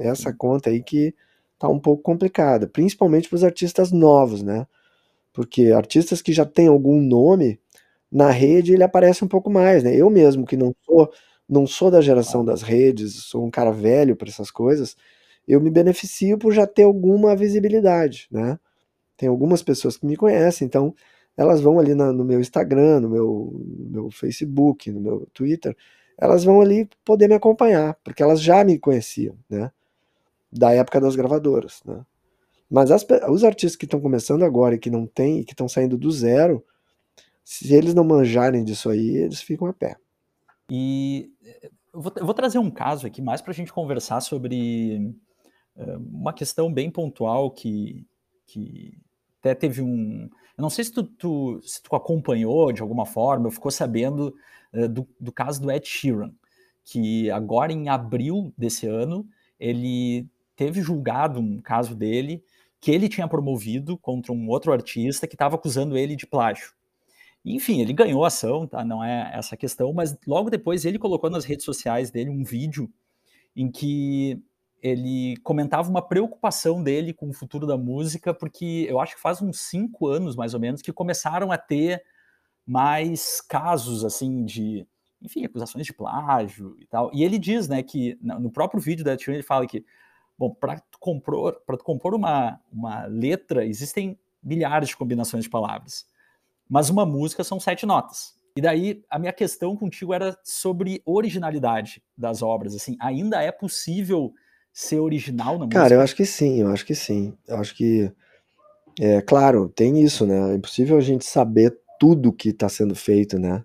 essa 0.08 0.32
conta 0.32 0.70
aí 0.70 0.82
que 0.82 1.14
tá 1.58 1.68
um 1.68 1.80
pouco 1.80 2.02
complicada, 2.02 2.66
principalmente 2.66 3.28
para 3.28 3.36
os 3.36 3.44
artistas 3.44 3.92
novos, 3.92 4.42
né? 4.42 4.66
Porque 5.32 5.72
artistas 5.72 6.22
que 6.22 6.32
já 6.32 6.46
têm 6.46 6.68
algum 6.68 7.00
nome, 7.00 7.60
na 8.16 8.30
rede 8.30 8.72
ele 8.72 8.82
aparece 8.82 9.22
um 9.22 9.28
pouco 9.28 9.50
mais, 9.50 9.84
né? 9.84 9.94
Eu 9.94 10.08
mesmo, 10.08 10.46
que 10.46 10.56
não 10.56 10.74
sou, 10.82 11.12
não 11.46 11.66
sou 11.66 11.90
da 11.90 12.00
geração 12.00 12.42
das 12.42 12.62
redes, 12.62 13.24
sou 13.24 13.44
um 13.44 13.50
cara 13.50 13.70
velho 13.70 14.16
para 14.16 14.30
essas 14.30 14.50
coisas, 14.50 14.96
eu 15.46 15.60
me 15.60 15.70
beneficio 15.70 16.38
por 16.38 16.50
já 16.50 16.66
ter 16.66 16.84
alguma 16.84 17.36
visibilidade, 17.36 18.26
né? 18.30 18.58
Tem 19.18 19.28
algumas 19.28 19.62
pessoas 19.62 19.98
que 19.98 20.06
me 20.06 20.16
conhecem, 20.16 20.66
então 20.66 20.94
elas 21.36 21.60
vão 21.60 21.78
ali 21.78 21.94
na, 21.94 22.10
no 22.10 22.24
meu 22.24 22.40
Instagram, 22.40 23.00
no 23.00 23.10
meu, 23.10 23.52
no 23.78 23.90
meu 23.90 24.10
Facebook, 24.10 24.90
no 24.90 25.00
meu 25.00 25.28
Twitter, 25.34 25.76
elas 26.16 26.42
vão 26.42 26.62
ali 26.62 26.88
poder 27.04 27.28
me 27.28 27.34
acompanhar, 27.34 27.98
porque 28.02 28.22
elas 28.22 28.40
já 28.40 28.64
me 28.64 28.78
conheciam, 28.78 29.36
né? 29.50 29.70
Da 30.50 30.72
época 30.72 31.02
das 31.02 31.16
gravadoras, 31.16 31.82
né? 31.84 32.02
Mas 32.70 32.90
as, 32.90 33.06
os 33.28 33.44
artistas 33.44 33.76
que 33.76 33.84
estão 33.84 34.00
começando 34.00 34.42
agora 34.42 34.74
e 34.74 34.78
que 34.78 34.90
não 34.90 35.06
têm, 35.06 35.44
que 35.44 35.52
estão 35.52 35.68
saindo 35.68 35.98
do 35.98 36.10
zero, 36.10 36.64
se 37.46 37.72
eles 37.72 37.94
não 37.94 38.02
manjarem 38.02 38.64
disso 38.64 38.90
aí, 38.90 39.18
eles 39.18 39.40
ficam 39.40 39.68
a 39.68 39.72
pé. 39.72 39.96
E 40.68 41.30
eu 41.94 42.00
vou, 42.00 42.12
eu 42.16 42.24
vou 42.24 42.34
trazer 42.34 42.58
um 42.58 42.72
caso 42.72 43.06
aqui 43.06 43.22
mais 43.22 43.40
para 43.40 43.52
a 43.52 43.54
gente 43.54 43.72
conversar 43.72 44.20
sobre 44.20 45.14
uh, 45.76 45.96
uma 46.12 46.32
questão 46.32 46.72
bem 46.72 46.90
pontual 46.90 47.52
que, 47.52 48.04
que 48.48 48.98
até 49.38 49.54
teve 49.54 49.80
um. 49.80 50.28
Eu 50.58 50.62
não 50.62 50.68
sei 50.68 50.82
se 50.82 50.90
tu, 50.90 51.04
tu, 51.04 51.60
se 51.62 51.80
tu 51.80 51.94
acompanhou 51.94 52.72
de 52.72 52.82
alguma 52.82 53.06
forma, 53.06 53.48
ficou 53.48 53.70
sabendo 53.70 54.34
uh, 54.74 54.88
do, 54.88 55.06
do 55.20 55.30
caso 55.30 55.62
do 55.62 55.70
Ed 55.70 55.86
Sheeran, 55.86 56.32
que 56.84 57.30
agora 57.30 57.72
em 57.72 57.88
abril 57.88 58.52
desse 58.58 58.88
ano 58.88 59.24
ele 59.56 60.28
teve 60.56 60.82
julgado 60.82 61.38
um 61.38 61.60
caso 61.60 61.94
dele 61.94 62.42
que 62.80 62.90
ele 62.90 63.08
tinha 63.08 63.28
promovido 63.28 63.96
contra 63.96 64.32
um 64.32 64.48
outro 64.48 64.72
artista 64.72 65.28
que 65.28 65.36
estava 65.36 65.54
acusando 65.54 65.96
ele 65.96 66.16
de 66.16 66.26
plágio. 66.26 66.75
Enfim, 67.46 67.80
ele 67.80 67.92
ganhou 67.92 68.24
a 68.24 68.26
ação, 68.26 68.66
tá? 68.66 68.84
Não 68.84 69.04
é 69.04 69.30
essa 69.32 69.56
questão, 69.56 69.92
mas 69.92 70.18
logo 70.26 70.50
depois 70.50 70.84
ele 70.84 70.98
colocou 70.98 71.30
nas 71.30 71.44
redes 71.44 71.64
sociais 71.64 72.10
dele 72.10 72.28
um 72.28 72.42
vídeo 72.42 72.92
em 73.54 73.70
que 73.70 74.42
ele 74.82 75.36
comentava 75.38 75.88
uma 75.88 76.02
preocupação 76.02 76.82
dele 76.82 77.12
com 77.12 77.28
o 77.28 77.32
futuro 77.32 77.66
da 77.66 77.78
música, 77.78 78.34
porque 78.34 78.86
eu 78.88 79.00
acho 79.00 79.14
que 79.14 79.20
faz 79.20 79.40
uns 79.40 79.60
cinco 79.60 80.08
anos, 80.08 80.34
mais 80.36 80.54
ou 80.54 80.60
menos, 80.60 80.82
que 80.82 80.92
começaram 80.92 81.52
a 81.52 81.56
ter 81.56 82.02
mais 82.66 83.40
casos, 83.40 84.04
assim, 84.04 84.44
de, 84.44 84.86
enfim, 85.22 85.44
acusações 85.44 85.86
de 85.86 85.92
plágio 85.92 86.76
e 86.80 86.86
tal. 86.86 87.10
E 87.14 87.22
ele 87.22 87.38
diz, 87.38 87.68
né, 87.68 87.82
que 87.82 88.18
no 88.20 88.50
próprio 88.50 88.80
vídeo 88.80 89.04
da 89.04 89.16
Tune 89.16 89.36
ele 89.36 89.42
fala 89.42 89.66
que, 89.66 89.84
bom, 90.36 90.52
para 90.52 90.82
compor, 90.98 91.60
para 91.64 91.78
compor 91.78 92.12
uma, 92.14 92.60
uma 92.72 93.06
letra, 93.06 93.64
existem 93.64 94.18
milhares 94.42 94.88
de 94.88 94.96
combinações 94.96 95.44
de 95.44 95.50
palavras, 95.50 96.06
mas 96.68 96.90
uma 96.90 97.06
música 97.06 97.44
são 97.44 97.60
sete 97.60 97.86
notas. 97.86 98.34
E 98.56 98.60
daí 98.60 99.02
a 99.10 99.18
minha 99.18 99.32
questão 99.32 99.76
contigo 99.76 100.14
era 100.14 100.36
sobre 100.42 101.02
originalidade 101.04 102.02
das 102.16 102.42
obras, 102.42 102.74
assim, 102.74 102.96
ainda 102.98 103.42
é 103.42 103.52
possível 103.52 104.32
ser 104.72 104.98
original 104.98 105.58
na 105.58 105.66
música? 105.66 105.80
Cara, 105.80 105.94
eu 105.94 106.00
acho 106.00 106.16
que 106.16 106.26
sim, 106.26 106.60
eu 106.60 106.68
acho 106.68 106.84
que 106.84 106.94
sim. 106.94 107.34
Eu 107.46 107.56
acho 107.56 107.74
que, 107.74 108.10
é 109.00 109.20
claro, 109.20 109.68
tem 109.68 110.02
isso, 110.02 110.26
né? 110.26 110.52
É 110.52 110.54
impossível 110.54 110.96
a 110.96 111.00
gente 111.00 111.24
saber 111.24 111.76
tudo 111.98 112.32
que 112.32 112.50
está 112.50 112.68
sendo 112.68 112.94
feito, 112.94 113.38
né? 113.38 113.64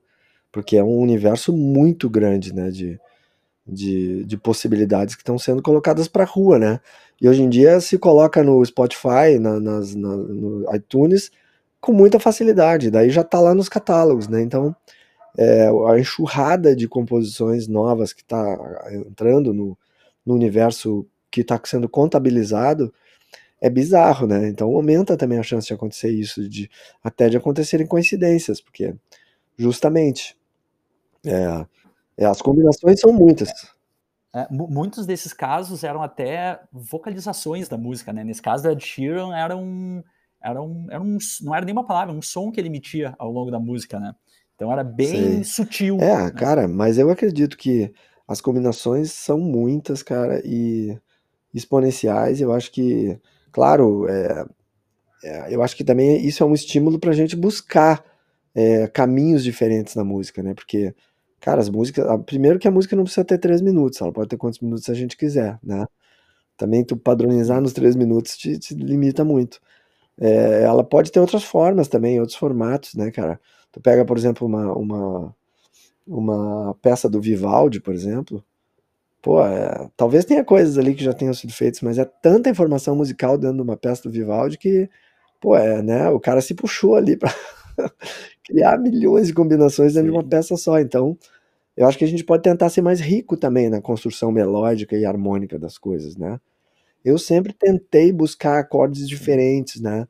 Porque 0.51 0.77
é 0.77 0.83
um 0.83 0.97
universo 0.99 1.51
muito 1.51 2.09
grande, 2.09 2.53
né? 2.53 2.69
De, 2.69 2.99
de, 3.67 4.25
de 4.25 4.37
possibilidades 4.37 5.15
que 5.15 5.21
estão 5.21 5.37
sendo 5.37 5.61
colocadas 5.61 6.07
para 6.07 6.25
rua, 6.25 6.59
né? 6.59 6.79
E 7.21 7.29
hoje 7.29 7.41
em 7.41 7.49
dia 7.49 7.79
se 7.79 7.97
coloca 7.97 8.43
no 8.43 8.65
Spotify, 8.65 9.37
na, 9.39 9.59
nas, 9.59 9.93
na, 9.93 10.15
no 10.15 10.75
iTunes, 10.75 11.31
com 11.81 11.91
muita 11.91 12.19
facilidade. 12.19 12.91
Daí 12.91 13.09
já 13.09 13.21
está 13.21 13.39
lá 13.39 13.55
nos 13.55 13.67
catálogos, 13.67 14.27
né? 14.27 14.41
Então, 14.41 14.75
é, 15.37 15.67
a 15.89 15.99
enxurrada 15.99 16.75
de 16.75 16.87
composições 16.87 17.67
novas 17.67 18.13
que 18.13 18.21
está 18.21 18.57
entrando 18.91 19.53
no, 19.53 19.77
no 20.25 20.35
universo 20.35 21.05
que 21.29 21.41
está 21.41 21.59
sendo 21.63 21.89
contabilizado 21.89 22.93
é 23.59 23.69
bizarro, 23.69 24.27
né? 24.27 24.47
Então 24.47 24.75
aumenta 24.75 25.15
também 25.15 25.39
a 25.39 25.43
chance 25.43 25.67
de 25.67 25.73
acontecer 25.73 26.09
isso, 26.09 26.47
de 26.47 26.69
até 27.03 27.29
de 27.29 27.37
acontecerem 27.37 27.87
coincidências, 27.87 28.59
porque 28.59 28.95
justamente 29.57 30.35
é, 31.25 31.65
é, 32.17 32.25
as 32.25 32.41
combinações 32.41 32.99
são 32.99 33.13
muitas. 33.13 33.49
É, 34.33 34.47
muitos 34.49 35.05
desses 35.05 35.33
casos 35.33 35.83
eram 35.83 36.01
até 36.01 36.59
vocalizações 36.71 37.67
da 37.67 37.77
música, 37.77 38.11
né? 38.11 38.23
Nesse 38.23 38.41
caso 38.41 38.63
da 38.63 38.77
Sheeran 38.77 39.35
era 39.35 39.55
um, 39.55 40.03
era 40.43 40.61
um, 40.61 40.87
era 40.89 41.01
um, 41.01 41.17
não 41.41 41.55
era 41.55 41.65
nenhuma 41.65 41.85
palavra, 41.85 42.13
um 42.13 42.21
som 42.21 42.51
que 42.51 42.59
ele 42.59 42.67
emitia 42.67 43.13
ao 43.17 43.31
longo 43.31 43.51
da 43.51 43.59
música, 43.59 43.99
né? 43.99 44.13
Então 44.55 44.71
era 44.71 44.83
bem 44.83 45.09
Sei. 45.09 45.43
sutil. 45.43 45.97
É, 45.99 46.23
né? 46.23 46.31
cara, 46.31 46.67
mas 46.67 46.97
eu 46.97 47.09
acredito 47.09 47.57
que 47.57 47.91
as 48.27 48.39
combinações 48.39 49.11
são 49.11 49.39
muitas, 49.39 50.03
cara, 50.03 50.41
e 50.45 50.97
exponenciais. 51.53 52.39
Eu 52.39 52.53
acho 52.53 52.71
que, 52.71 53.19
claro, 53.51 54.07
é, 54.07 54.45
é, 55.23 55.53
eu 55.55 55.61
acho 55.61 55.75
que 55.75 55.83
também 55.83 56.25
isso 56.25 56.43
é 56.43 56.45
um 56.45 56.53
estímulo 56.53 56.99
para 56.99 57.11
a 57.11 57.13
gente 57.13 57.35
buscar 57.35 58.03
é, 58.55 58.87
caminhos 58.87 59.43
diferentes 59.43 59.95
na 59.95 60.03
música, 60.03 60.41
né? 60.41 60.53
Porque, 60.53 60.93
cara, 61.39 61.59
as 61.61 61.69
músicas. 61.69 62.05
Primeiro 62.25 62.59
que 62.59 62.67
a 62.67 62.71
música 62.71 62.95
não 62.95 63.03
precisa 63.03 63.25
ter 63.25 63.37
três 63.37 63.61
minutos, 63.61 64.01
ela 64.01 64.11
pode 64.11 64.29
ter 64.29 64.37
quantos 64.37 64.59
minutos 64.59 64.89
a 64.89 64.93
gente 64.93 65.17
quiser, 65.17 65.59
né? 65.63 65.85
Também 66.57 66.83
tu 66.83 66.95
padronizar 66.95 67.59
nos 67.61 67.73
três 67.73 67.95
minutos 67.95 68.37
te, 68.37 68.57
te 68.59 68.75
limita 68.75 69.25
muito. 69.25 69.59
É, 70.21 70.63
ela 70.63 70.83
pode 70.83 71.11
ter 71.11 71.19
outras 71.19 71.43
formas 71.43 71.89
também, 71.89 72.19
outros 72.19 72.37
formatos, 72.37 72.95
né, 72.95 73.11
cara? 73.11 73.39
Tu 73.71 73.81
pega, 73.81 74.05
por 74.05 74.17
exemplo, 74.17 74.47
uma, 74.47 74.73
uma 74.73 75.35
uma 76.07 76.75
peça 76.81 77.09
do 77.09 77.21
Vivaldi, 77.21 77.79
por 77.79 77.93
exemplo, 77.93 78.43
pô, 79.21 79.43
é, 79.45 79.89
talvez 79.97 80.25
tenha 80.25 80.43
coisas 80.43 80.77
ali 80.77 80.95
que 80.95 81.03
já 81.03 81.13
tenham 81.13 81.33
sido 81.33 81.53
feitas, 81.53 81.81
mas 81.81 81.97
é 81.97 82.05
tanta 82.05 82.49
informação 82.49 82.95
musical 82.95 83.37
dentro 83.37 83.57
de 83.57 83.61
uma 83.63 83.77
peça 83.77 84.03
do 84.03 84.11
Vivaldi 84.11 84.57
que, 84.57 84.89
pô, 85.39 85.55
é, 85.55 85.81
né, 85.81 86.09
o 86.09 86.19
cara 86.19 86.41
se 86.41 86.53
puxou 86.53 86.95
ali 86.95 87.17
para 87.17 87.33
criar 88.43 88.77
milhões 88.79 89.27
de 89.27 89.33
combinações 89.33 89.93
dentro 89.93 90.09
Sim. 90.09 90.13
de 90.13 90.17
uma 90.17 90.29
peça 90.29 90.57
só. 90.57 90.79
Então, 90.79 91.17
eu 91.77 91.87
acho 91.87 91.97
que 91.97 92.05
a 92.05 92.07
gente 92.07 92.23
pode 92.23 92.43
tentar 92.43 92.69
ser 92.69 92.81
mais 92.81 92.99
rico 92.99 93.37
também 93.37 93.69
na 93.69 93.81
construção 93.81 94.31
melódica 94.31 94.97
e 94.97 95.05
harmônica 95.05 95.57
das 95.59 95.77
coisas, 95.77 96.17
né? 96.17 96.39
Eu 97.03 97.17
sempre 97.17 97.53
tentei 97.53 98.11
buscar 98.11 98.59
acordes 98.59 99.07
diferentes, 99.07 99.81
né? 99.81 100.07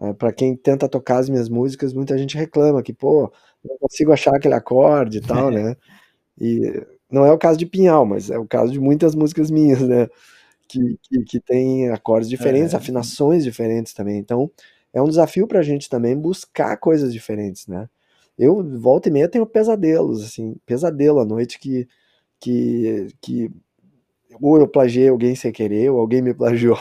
É, 0.00 0.12
para 0.12 0.32
quem 0.32 0.54
tenta 0.54 0.88
tocar 0.88 1.18
as 1.18 1.28
minhas 1.28 1.48
músicas, 1.48 1.92
muita 1.94 2.16
gente 2.18 2.36
reclama 2.36 2.82
que, 2.82 2.92
pô, 2.92 3.32
não 3.64 3.78
consigo 3.78 4.12
achar 4.12 4.34
aquele 4.36 4.54
acorde 4.54 5.18
e 5.18 5.20
tal, 5.20 5.50
né? 5.50 5.76
E 6.38 6.84
não 7.10 7.24
é 7.24 7.32
o 7.32 7.38
caso 7.38 7.58
de 7.58 7.64
Pinhal, 7.64 8.04
mas 8.04 8.28
é 8.28 8.38
o 8.38 8.46
caso 8.46 8.70
de 8.70 8.78
muitas 8.78 9.14
músicas 9.14 9.50
minhas, 9.50 9.80
né? 9.80 10.06
Que, 10.68 10.98
que, 11.02 11.24
que 11.24 11.40
tem 11.40 11.88
acordes 11.88 12.28
diferentes, 12.28 12.74
é. 12.74 12.76
afinações 12.76 13.42
diferentes 13.42 13.94
também. 13.94 14.18
Então, 14.18 14.50
é 14.92 15.00
um 15.00 15.08
desafio 15.08 15.46
pra 15.46 15.62
gente 15.62 15.88
também 15.88 16.14
buscar 16.14 16.76
coisas 16.76 17.10
diferentes, 17.10 17.66
né? 17.66 17.88
Eu, 18.38 18.62
volta 18.78 19.08
e 19.08 19.12
meia, 19.12 19.30
tenho 19.30 19.46
pesadelos, 19.46 20.22
assim, 20.22 20.56
pesadelo 20.66 21.20
à 21.20 21.24
noite 21.24 21.58
que, 21.58 21.88
que, 22.38 23.08
que 23.20 23.50
ou 24.40 24.58
eu 24.58 24.68
plagiei 24.68 25.08
alguém 25.08 25.34
sem 25.34 25.52
querer, 25.52 25.90
ou 25.90 26.00
alguém 26.00 26.20
me 26.20 26.34
plagiou. 26.34 26.78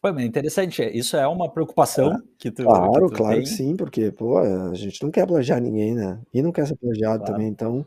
Foi 0.00 0.22
interessante. 0.22 0.82
Isso 0.82 1.16
é 1.16 1.26
uma 1.26 1.50
preocupação 1.50 2.12
é, 2.12 2.18
que 2.38 2.50
tu, 2.50 2.62
claro, 2.62 2.92
que 2.92 3.00
tu 3.00 3.16
claro 3.16 3.34
tem? 3.34 3.42
que 3.42 3.48
sim, 3.48 3.76
porque 3.76 4.12
pô, 4.12 4.38
a 4.38 4.74
gente 4.74 5.02
não 5.02 5.10
quer 5.10 5.26
plagiar 5.26 5.60
ninguém, 5.60 5.94
né? 5.94 6.20
E 6.32 6.40
não 6.40 6.52
quer 6.52 6.66
ser 6.66 6.76
plagiado 6.76 7.18
claro. 7.18 7.32
também, 7.32 7.48
então 7.48 7.84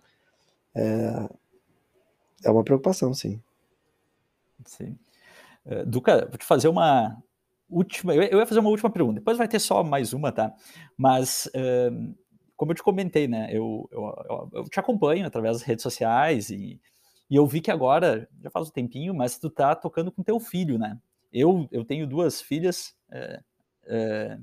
é, 0.75 1.29
é 2.43 2.51
uma 2.51 2.63
preocupação, 2.63 3.13
sim. 3.13 3.41
Sim. 4.65 4.97
Uh, 5.65 5.85
Duca, 5.85 6.27
vou 6.27 6.37
te 6.37 6.45
fazer 6.45 6.67
uma 6.67 7.17
última. 7.69 8.13
Eu 8.13 8.39
ia 8.39 8.45
fazer 8.45 8.59
uma 8.59 8.69
última 8.69 8.89
pergunta. 8.89 9.15
Depois 9.19 9.37
vai 9.37 9.47
ter 9.47 9.59
só 9.59 9.83
mais 9.83 10.11
uma, 10.11 10.31
tá? 10.31 10.53
Mas 10.97 11.49
uh, 11.55 12.15
como 12.57 12.71
eu 12.71 12.75
te 12.75 12.83
comentei, 12.83 13.27
né? 13.27 13.47
Eu, 13.51 13.89
eu, 13.91 14.49
eu, 14.53 14.63
te 14.65 14.79
acompanho 14.79 15.25
através 15.25 15.57
das 15.57 15.65
redes 15.65 15.81
sociais 15.81 16.49
e, 16.49 16.79
e 17.29 17.35
eu 17.35 17.47
vi 17.47 17.61
que 17.61 17.71
agora 17.71 18.27
já 18.43 18.49
faz 18.49 18.67
um 18.67 18.71
tempinho, 18.71 19.13
mas 19.15 19.39
tu 19.39 19.49
tá 19.49 19.73
tocando 19.73 20.11
com 20.11 20.21
teu 20.21 20.39
filho, 20.39 20.77
né? 20.77 20.99
Eu, 21.31 21.67
eu 21.71 21.85
tenho 21.85 22.07
duas 22.07 22.41
filhas, 22.41 22.93
é, 23.11 23.39
é, 23.85 24.37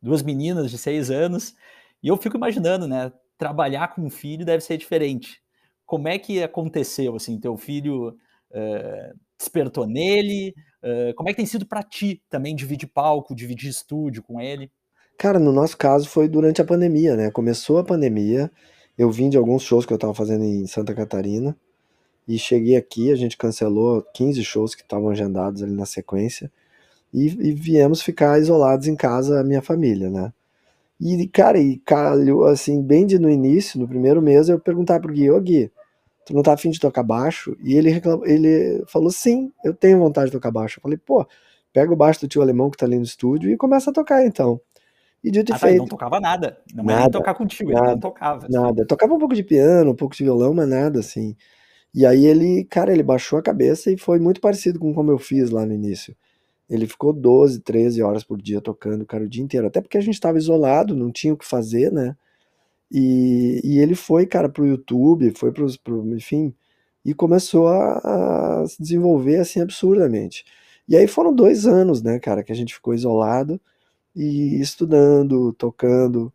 duas 0.00 0.22
meninas 0.22 0.70
de 0.70 0.78
seis 0.78 1.10
anos, 1.10 1.54
e 2.02 2.08
eu 2.08 2.16
fico 2.16 2.36
imaginando, 2.36 2.88
né? 2.88 3.12
Trabalhar 3.38 3.94
com 3.94 4.02
um 4.02 4.10
filho 4.10 4.44
deve 4.44 4.62
ser 4.62 4.76
diferente. 4.76 5.40
Como 5.86 6.08
é 6.08 6.18
que 6.18 6.42
aconteceu, 6.42 7.14
assim, 7.14 7.38
teu 7.38 7.56
filho 7.56 8.16
é, 8.52 9.12
despertou 9.38 9.86
nele? 9.86 10.54
É, 10.82 11.12
como 11.14 11.28
é 11.28 11.32
que 11.32 11.36
tem 11.36 11.46
sido 11.46 11.66
para 11.66 11.82
ti 11.82 12.22
também 12.28 12.56
dividir 12.56 12.88
palco, 12.88 13.34
dividir 13.34 13.70
estúdio 13.70 14.22
com 14.22 14.40
ele? 14.40 14.70
Cara, 15.18 15.38
no 15.38 15.52
nosso 15.52 15.76
caso 15.76 16.08
foi 16.08 16.28
durante 16.28 16.60
a 16.60 16.64
pandemia, 16.64 17.14
né? 17.14 17.30
Começou 17.30 17.78
a 17.78 17.84
pandemia, 17.84 18.50
eu 18.98 19.10
vim 19.10 19.28
de 19.28 19.36
alguns 19.36 19.62
shows 19.62 19.86
que 19.86 19.92
eu 19.92 19.96
estava 19.96 20.14
fazendo 20.14 20.44
em 20.44 20.66
Santa 20.66 20.94
Catarina, 20.94 21.56
e 22.26 22.38
cheguei 22.38 22.76
aqui, 22.76 23.10
a 23.12 23.16
gente 23.16 23.36
cancelou 23.36 24.02
15 24.14 24.44
shows 24.44 24.74
que 24.74 24.82
estavam 24.82 25.10
agendados 25.10 25.62
ali 25.62 25.72
na 25.72 25.86
sequência. 25.86 26.50
e, 27.12 27.26
e 27.26 27.52
viemos 27.52 28.02
ficar 28.02 28.40
isolados 28.40 28.86
em 28.88 28.96
casa, 28.96 29.40
a 29.40 29.44
minha 29.44 29.62
família, 29.62 30.10
né? 30.10 30.32
E, 31.00 31.26
cara, 31.26 31.58
e 31.58 31.78
calhou, 31.78 32.44
assim, 32.44 32.80
bem 32.80 33.04
de 33.06 33.18
no 33.18 33.28
início, 33.28 33.80
no 33.80 33.88
primeiro 33.88 34.22
mês, 34.22 34.48
eu 34.48 34.60
perguntava 34.60 35.00
pro 35.00 35.12
Gui, 35.12 35.30
ô 35.30 35.40
Gui, 35.40 35.70
tu 36.24 36.32
não 36.32 36.42
tá 36.42 36.52
afim 36.52 36.70
de 36.70 36.78
tocar 36.78 37.02
baixo? 37.02 37.56
E 37.60 37.74
ele, 37.74 37.90
reclamou, 37.90 38.24
ele 38.24 38.84
falou, 38.86 39.10
sim, 39.10 39.52
eu 39.64 39.74
tenho 39.74 39.98
vontade 39.98 40.26
de 40.26 40.32
tocar 40.32 40.52
baixo. 40.52 40.78
Eu 40.78 40.82
falei, 40.82 40.96
pô, 40.96 41.26
pega 41.72 41.92
o 41.92 41.96
baixo 41.96 42.20
do 42.20 42.28
tio 42.28 42.40
alemão 42.40 42.70
que 42.70 42.76
tá 42.76 42.86
ali 42.86 42.96
no 42.96 43.02
estúdio 43.02 43.50
e 43.50 43.56
começa 43.56 43.90
a 43.90 43.92
tocar, 43.92 44.24
então. 44.24 44.60
E 45.24 45.30
dito 45.30 45.52
ah, 45.52 45.56
e 45.56 45.58
tá, 45.58 45.66
feito. 45.66 45.78
não 45.78 45.86
tocava 45.86 46.20
nada. 46.20 46.58
Não 46.72 46.84
nada, 46.84 47.02
ia 47.02 47.10
tocar 47.10 47.34
contigo, 47.34 47.72
nada, 47.72 47.84
ele 47.86 47.92
não 47.94 48.00
tocava. 48.00 48.46
Assim. 48.46 48.52
Nada. 48.52 48.86
Tocava 48.86 49.14
um 49.14 49.18
pouco 49.18 49.34
de 49.34 49.42
piano, 49.42 49.90
um 49.90 49.96
pouco 49.96 50.14
de 50.14 50.22
violão, 50.22 50.54
mas 50.54 50.68
nada, 50.68 51.00
assim. 51.00 51.36
E 51.94 52.06
aí 52.06 52.24
ele, 52.26 52.64
cara, 52.64 52.92
ele 52.92 53.02
baixou 53.02 53.38
a 53.38 53.42
cabeça 53.42 53.90
e 53.90 53.98
foi 53.98 54.18
muito 54.18 54.40
parecido 54.40 54.78
com 54.78 54.94
como 54.94 55.10
eu 55.10 55.18
fiz 55.18 55.50
lá 55.50 55.66
no 55.66 55.74
início. 55.74 56.16
Ele 56.68 56.86
ficou 56.86 57.12
12, 57.12 57.60
13 57.60 58.02
horas 58.02 58.24
por 58.24 58.40
dia 58.40 58.60
tocando, 58.60 59.04
cara, 59.06 59.24
o 59.24 59.28
dia 59.28 59.42
inteiro. 59.42 59.66
Até 59.66 59.80
porque 59.80 59.98
a 59.98 60.00
gente 60.00 60.14
estava 60.14 60.38
isolado, 60.38 60.96
não 60.96 61.12
tinha 61.12 61.34
o 61.34 61.36
que 61.36 61.46
fazer, 61.46 61.92
né? 61.92 62.16
E, 62.90 63.60
e 63.64 63.78
ele 63.78 63.94
foi, 63.94 64.26
cara, 64.26 64.48
pro 64.48 64.66
YouTube, 64.66 65.32
foi 65.36 65.52
pro, 65.52 65.66
pro 65.80 66.06
enfim, 66.14 66.54
e 67.04 67.14
começou 67.14 67.68
a, 67.68 68.62
a, 68.62 68.66
se 68.66 68.80
desenvolver 68.82 69.38
assim 69.38 69.60
absurdamente. 69.60 70.44
E 70.88 70.96
aí 70.96 71.06
foram 71.06 71.34
dois 71.34 71.66
anos, 71.66 72.02
né, 72.02 72.18
cara, 72.18 72.42
que 72.42 72.52
a 72.52 72.54
gente 72.54 72.74
ficou 72.74 72.94
isolado 72.94 73.60
e 74.14 74.60
estudando, 74.60 75.52
tocando. 75.54 76.32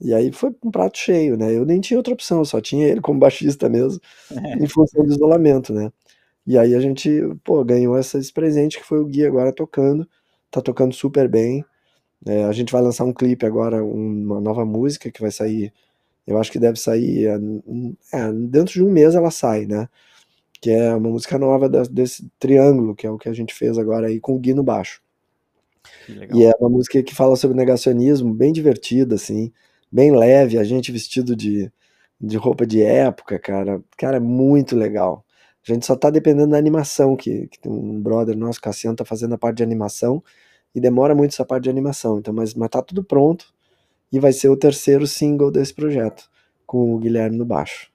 E 0.00 0.14
aí 0.14 0.32
foi 0.32 0.54
um 0.64 0.70
prato 0.70 0.96
cheio, 0.98 1.36
né? 1.36 1.52
Eu 1.54 1.64
nem 1.66 1.80
tinha 1.80 1.98
outra 1.98 2.14
opção, 2.14 2.44
só 2.44 2.60
tinha 2.60 2.86
ele 2.86 3.00
como 3.00 3.18
baixista 3.18 3.68
mesmo, 3.68 4.00
em 4.60 4.66
função 4.68 5.04
do 5.04 5.12
isolamento, 5.12 5.72
né? 5.72 5.90
E 6.46 6.56
aí 6.58 6.74
a 6.74 6.80
gente, 6.80 7.10
pô, 7.44 7.64
ganhou 7.64 7.98
esse 7.98 8.32
presente 8.32 8.78
que 8.78 8.84
foi 8.84 9.00
o 9.00 9.06
Gui 9.06 9.26
agora 9.26 9.52
tocando, 9.52 10.08
tá 10.50 10.60
tocando 10.62 10.94
super 10.94 11.28
bem. 11.28 11.64
É, 12.26 12.44
a 12.44 12.52
gente 12.52 12.72
vai 12.72 12.82
lançar 12.82 13.04
um 13.04 13.12
clipe 13.12 13.46
agora, 13.46 13.84
uma 13.84 14.40
nova 14.40 14.64
música 14.64 15.10
que 15.10 15.20
vai 15.20 15.30
sair, 15.32 15.72
eu 16.26 16.38
acho 16.38 16.52
que 16.52 16.58
deve 16.60 16.78
sair, 16.80 17.26
é, 17.28 17.38
é, 18.18 18.32
dentro 18.32 18.74
de 18.74 18.84
um 18.84 18.90
mês 18.92 19.14
ela 19.14 19.30
sai, 19.30 19.66
né? 19.66 19.88
Que 20.60 20.70
é 20.72 20.94
uma 20.94 21.10
música 21.10 21.38
nova 21.38 21.68
desse 21.68 22.30
triângulo, 22.38 22.94
que 22.96 23.06
é 23.06 23.10
o 23.10 23.18
que 23.18 23.28
a 23.28 23.32
gente 23.34 23.54
fez 23.54 23.78
agora 23.78 24.08
aí 24.08 24.20
com 24.20 24.34
o 24.36 24.38
Gui 24.40 24.54
no 24.54 24.62
baixo. 24.64 25.02
E 26.32 26.44
é 26.44 26.52
uma 26.58 26.70
música 26.70 27.02
que 27.02 27.14
fala 27.14 27.36
sobre 27.36 27.56
negacionismo, 27.56 28.32
bem 28.34 28.52
divertida, 28.52 29.14
assim, 29.14 29.52
bem 29.90 30.14
leve, 30.14 30.58
a 30.58 30.64
gente 30.64 30.92
vestido 30.92 31.34
de, 31.36 31.70
de 32.20 32.36
roupa 32.36 32.66
de 32.66 32.82
época, 32.82 33.38
cara. 33.38 33.82
Cara, 33.96 34.16
é 34.16 34.20
muito 34.20 34.76
legal. 34.76 35.24
A 35.66 35.72
gente 35.72 35.84
só 35.84 35.96
tá 35.96 36.10
dependendo 36.10 36.52
da 36.52 36.58
animação, 36.58 37.16
que, 37.16 37.46
que 37.48 37.58
tem 37.58 37.70
um 37.70 38.00
brother 38.00 38.36
nosso, 38.36 38.60
Cassiano, 38.60 38.96
tá 38.96 39.04
fazendo 39.04 39.34
a 39.34 39.38
parte 39.38 39.58
de 39.58 39.62
animação, 39.62 40.22
e 40.74 40.80
demora 40.80 41.14
muito 41.14 41.32
essa 41.32 41.44
parte 41.44 41.64
de 41.64 41.70
animação, 41.70 42.18
então, 42.18 42.32
mas, 42.32 42.54
mas 42.54 42.68
tá 42.68 42.82
tudo 42.82 43.02
pronto, 43.02 43.52
e 44.10 44.18
vai 44.18 44.32
ser 44.32 44.48
o 44.48 44.56
terceiro 44.56 45.06
single 45.06 45.50
desse 45.50 45.74
projeto, 45.74 46.30
com 46.66 46.94
o 46.94 46.98
Guilherme 46.98 47.36
no 47.36 47.44
baixo. 47.44 47.90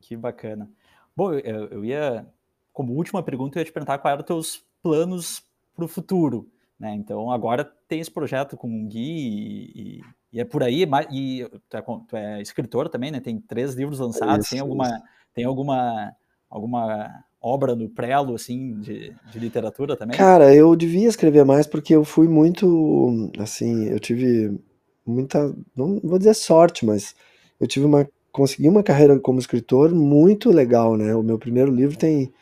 Que 0.00 0.16
bacana. 0.16 0.68
Bom, 1.16 1.32
eu, 1.34 1.66
eu 1.66 1.84
ia, 1.84 2.26
como 2.72 2.94
última 2.94 3.22
pergunta, 3.22 3.58
eu 3.58 3.60
ia 3.60 3.64
te 3.64 3.72
perguntar 3.72 3.98
quais 3.98 4.14
eram 4.14 4.24
teus 4.24 4.64
planos 4.82 5.46
para 5.74 5.84
o 5.84 5.88
futuro, 5.88 6.48
né? 6.78 6.94
Então, 6.94 7.30
agora 7.30 7.64
tem 7.86 8.00
esse 8.00 8.10
projeto 8.10 8.56
com 8.56 8.68
o 8.68 8.88
Gui 8.88 8.98
e, 8.98 9.98
e, 9.98 10.00
e 10.32 10.40
é 10.40 10.44
por 10.44 10.62
aí, 10.62 10.86
e 11.10 11.46
tu 11.68 11.76
é, 11.76 11.82
tu 11.82 12.16
é, 12.16 12.40
escritor 12.40 12.88
também, 12.88 13.10
né? 13.10 13.20
Tem 13.20 13.38
três 13.38 13.74
livros 13.74 13.98
lançados, 13.98 14.46
isso, 14.46 14.50
tem 14.54 14.60
alguma... 14.60 15.02
Tem 15.34 15.44
alguma 15.44 16.14
alguma 16.52 17.24
obra 17.40 17.74
no 17.74 17.88
prelo, 17.88 18.34
assim, 18.34 18.78
de, 18.78 19.12
de 19.32 19.38
literatura 19.38 19.96
também? 19.96 20.16
Cara, 20.16 20.54
eu 20.54 20.76
devia 20.76 21.08
escrever 21.08 21.44
mais 21.44 21.66
porque 21.66 21.94
eu 21.94 22.04
fui 22.04 22.28
muito, 22.28 23.30
assim, 23.38 23.86
eu 23.86 23.98
tive 23.98 24.60
muita, 25.04 25.52
não 25.74 25.98
vou 26.04 26.18
dizer 26.18 26.34
sorte, 26.34 26.86
mas 26.86 27.16
eu 27.58 27.66
tive 27.66 27.84
uma, 27.84 28.08
consegui 28.30 28.68
uma 28.68 28.82
carreira 28.82 29.18
como 29.18 29.40
escritor 29.40 29.92
muito 29.92 30.50
legal, 30.50 30.96
né? 30.96 31.14
O 31.16 31.22
meu 31.22 31.38
primeiro 31.38 31.72
livro 31.72 31.96
tem 31.98 32.32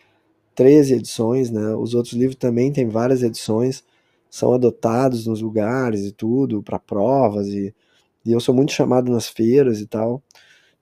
13 0.55 0.95
edições, 0.95 1.51
né? 1.51 1.75
Os 1.77 1.95
outros 1.95 2.13
livros 2.13 2.37
também 2.37 2.71
têm 2.71 2.89
várias 2.89 3.23
edições, 3.23 3.83
são 4.31 4.53
adotados 4.55 5.27
nos 5.27 5.43
lugares 5.43 6.03
e 6.07 6.13
tudo, 6.13 6.63
para 6.63 6.79
provas, 6.79 7.49
e, 7.49 7.75
e 8.25 8.33
eu 8.33 8.41
sou 8.41 8.55
muito 8.55 8.73
chamado 8.73 9.11
nas 9.11 9.29
feiras 9.29 9.81
e 9.81 9.87
tal 9.87 10.23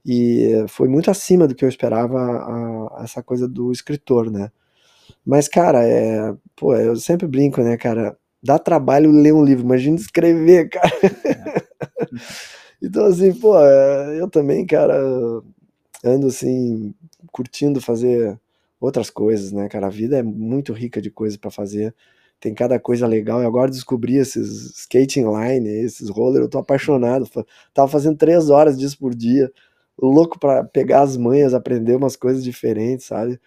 e 0.04 0.64
foi 0.68 0.88
muito 0.88 1.10
acima 1.10 1.46
do 1.46 1.54
que 1.54 1.64
eu 1.64 1.68
esperava 1.68 2.18
a, 2.18 3.00
a 3.00 3.04
essa 3.04 3.22
coisa 3.22 3.46
do 3.46 3.70
escritor, 3.70 4.30
né? 4.30 4.50
Mas, 5.24 5.48
cara, 5.48 5.84
é, 5.86 6.34
pô, 6.56 6.74
eu 6.74 6.96
sempre 6.96 7.26
brinco, 7.26 7.60
né, 7.62 7.76
cara? 7.76 8.16
Dá 8.42 8.58
trabalho 8.58 9.10
ler 9.12 9.34
um 9.34 9.44
livro, 9.44 9.64
imagina 9.64 9.96
escrever, 9.96 10.68
cara. 10.72 10.90
É. 11.26 11.62
então, 12.82 13.04
assim, 13.06 13.34
pô, 13.34 13.58
é, 13.60 14.20
eu 14.20 14.30
também, 14.30 14.64
cara, 14.64 14.94
ando 16.02 16.28
assim, 16.28 16.94
curtindo 17.30 17.80
fazer 17.80 18.38
outras 18.80 19.10
coisas, 19.10 19.52
né, 19.52 19.68
cara? 19.68 19.88
A 19.88 19.90
vida 19.90 20.18
é 20.18 20.22
muito 20.22 20.72
rica 20.72 21.02
de 21.02 21.10
coisas 21.10 21.36
para 21.36 21.50
fazer. 21.50 21.94
Tem 22.40 22.54
cada 22.54 22.78
coisa 22.78 23.06
legal. 23.06 23.42
E 23.42 23.46
agora 23.46 23.70
descobri 23.70 24.16
esses 24.16 24.78
skating 24.80 25.24
line, 25.24 25.68
esses 25.68 26.08
roller, 26.08 26.42
eu 26.42 26.48
tô 26.48 26.58
apaixonado. 26.58 27.28
Tava 27.74 27.88
fazendo 27.88 28.16
três 28.16 28.50
horas 28.50 28.78
disso 28.78 28.98
por 28.98 29.14
dia 29.14 29.52
louco 30.00 30.38
para 30.38 30.64
pegar 30.64 31.02
as 31.02 31.16
manhas, 31.16 31.52
aprender 31.52 31.96
umas 31.96 32.16
coisas 32.16 32.42
diferentes, 32.42 33.06
sabe? 33.06 33.40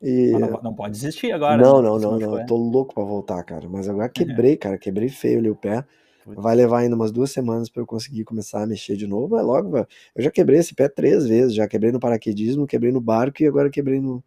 E... 0.00 0.32
Não, 0.32 0.60
não, 0.62 0.74
pode 0.74 0.92
desistir 0.94 1.30
agora. 1.30 1.56
Não, 1.56 1.80
né? 1.80 1.88
não, 1.88 1.98
não, 1.98 2.18
não. 2.18 2.40
Eu 2.40 2.46
tô 2.46 2.56
louco 2.56 2.94
para 2.94 3.04
voltar, 3.04 3.42
cara. 3.44 3.68
Mas 3.68 3.88
agora 3.88 4.08
quebrei, 4.10 4.56
cara. 4.56 4.78
Quebrei 4.78 5.08
feio 5.08 5.38
ali 5.38 5.50
o 5.50 5.56
pé. 5.56 5.84
Vai 6.24 6.54
levar 6.54 6.78
ainda 6.78 6.94
umas 6.94 7.10
duas 7.10 7.32
semanas 7.32 7.68
para 7.68 7.82
eu 7.82 7.86
conseguir 7.86 8.24
começar 8.24 8.62
a 8.62 8.66
mexer 8.66 8.96
de 8.96 9.06
novo. 9.06 9.34
Mas 9.34 9.44
logo, 9.44 9.76
eu 9.76 9.86
já 10.16 10.30
quebrei 10.30 10.58
esse 10.58 10.74
pé 10.74 10.88
três 10.88 11.26
vezes. 11.26 11.54
Já 11.54 11.68
quebrei 11.68 11.92
no 11.92 12.00
paraquedismo, 12.00 12.66
quebrei 12.66 12.92
no 12.92 13.00
barco 13.00 13.42
e 13.42 13.46
agora 13.46 13.70
quebrei 13.70 14.00
no, 14.00 14.22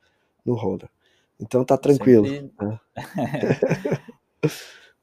no 0.46 0.54
roller. 0.56 0.90
Então 1.40 1.64
tá 1.64 1.78
tranquilo. 1.78 2.28
Sempre... 2.28 2.66
Né? 2.66 2.80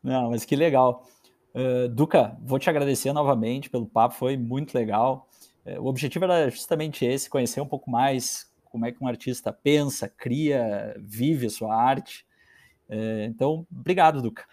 não, 0.02 0.30
mas 0.30 0.44
que 0.44 0.56
legal. 0.56 1.06
Uh, 1.54 1.88
Duca, 1.88 2.36
vou 2.42 2.58
te 2.58 2.70
agradecer 2.70 3.12
novamente 3.12 3.68
pelo 3.68 3.86
papo, 3.86 4.14
foi 4.14 4.36
muito 4.36 4.74
legal. 4.74 5.28
É, 5.64 5.78
o 5.78 5.86
objetivo 5.86 6.24
era 6.24 6.50
justamente 6.50 7.04
esse, 7.04 7.30
conhecer 7.30 7.60
um 7.60 7.66
pouco 7.66 7.90
mais 7.90 8.50
como 8.64 8.86
é 8.86 8.92
que 8.92 9.02
um 9.02 9.06
artista 9.06 9.52
pensa, 9.52 10.08
cria, 10.08 10.96
vive 10.98 11.46
a 11.46 11.50
sua 11.50 11.74
arte. 11.74 12.24
É, 12.88 13.26
então, 13.26 13.66
obrigado, 13.70 14.22
Duca. 14.22 14.44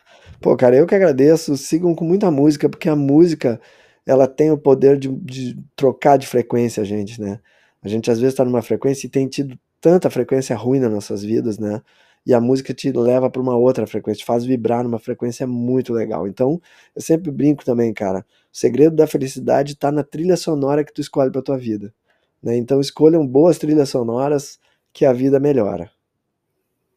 Pô, 0.41 0.55
cara, 0.55 0.75
eu 0.75 0.85
que 0.85 0.93
agradeço. 0.93 1.55
Sigam 1.57 1.95
com 1.95 2.05
muita 2.05 2.29
música, 2.29 2.69
porque 2.69 2.89
a 2.89 2.95
música 2.95 3.59
ela 4.05 4.27
tem 4.27 4.51
o 4.51 4.57
poder 4.57 4.97
de, 4.97 5.07
de 5.07 5.57
trocar 5.75 6.17
de 6.17 6.27
frequência, 6.27 6.81
a 6.81 6.85
gente, 6.85 7.19
né? 7.21 7.39
A 7.81 7.87
gente 7.87 8.11
às 8.11 8.19
vezes 8.19 8.33
está 8.33 8.43
numa 8.43 8.61
frequência 8.61 9.07
e 9.07 9.09
tem 9.09 9.27
tido 9.27 9.57
tanta 9.81 10.09
frequência 10.09 10.55
ruim 10.55 10.79
nas 10.79 10.91
nossas 10.91 11.23
vidas, 11.23 11.57
né? 11.57 11.81
E 12.25 12.33
a 12.33 12.41
música 12.41 12.73
te 12.73 12.91
leva 12.91 13.29
para 13.29 13.41
uma 13.41 13.55
outra 13.55 13.87
frequência, 13.87 14.19
te 14.19 14.25
faz 14.25 14.45
vibrar 14.45 14.83
numa 14.83 14.99
frequência 14.99 15.47
muito 15.47 15.93
legal. 15.93 16.27
Então, 16.27 16.61
eu 16.95 17.01
sempre 17.01 17.31
brinco 17.31 17.63
também, 17.63 17.93
cara. 17.93 18.25
O 18.53 18.57
segredo 18.57 18.95
da 18.95 19.07
felicidade 19.07 19.73
está 19.73 19.91
na 19.91 20.03
trilha 20.03 20.35
sonora 20.35 20.83
que 20.83 20.93
tu 20.93 21.01
escolhe 21.01 21.31
para 21.31 21.41
tua 21.41 21.57
vida. 21.57 21.93
Né? 22.41 22.57
Então 22.57 22.79
escolham 22.79 23.25
boas 23.25 23.57
trilhas 23.57 23.89
sonoras 23.89 24.59
que 24.93 25.05
a 25.05 25.13
vida 25.13 25.39
melhora. 25.39 25.91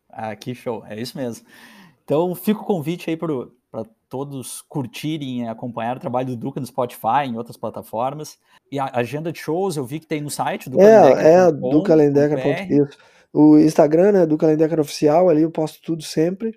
Ah, 0.09 0.35
que 0.37 0.55
show, 0.55 0.85
é 0.87 1.01
isso 1.01 1.17
mesmo. 1.17 1.47
Então 2.05 2.35
fica 2.35 2.61
o 2.61 2.65
convite 2.65 3.11
aí 3.11 3.17
para 3.17 3.33
todos 4.13 4.61
curtirem 4.69 5.41
e 5.41 5.49
acompanhar 5.49 5.97
o 5.97 6.01
trabalho 6.01 6.27
do 6.27 6.37
Duca 6.37 6.61
no 6.61 6.67
Spotify, 6.67 7.25
em 7.25 7.39
outras 7.39 7.57
plataformas. 7.57 8.39
E 8.71 8.79
a 8.79 8.91
agenda 8.93 9.33
de 9.33 9.39
shows 9.39 9.79
eu 9.79 9.87
vi 9.87 10.01
que 10.01 10.07
tem 10.07 10.21
no 10.21 10.29
site 10.29 10.69
do 10.69 10.79
É, 10.79 11.47
é 11.47 11.51
do. 11.51 11.71
O 13.33 13.57
Instagram, 13.57 14.13
né, 14.13 14.27
do 14.27 14.37
Calendeca 14.37 14.79
Oficial, 14.79 15.31
ali 15.31 15.41
eu 15.41 15.51
posto 15.51 15.81
tudo 15.81 16.03
sempre. 16.03 16.53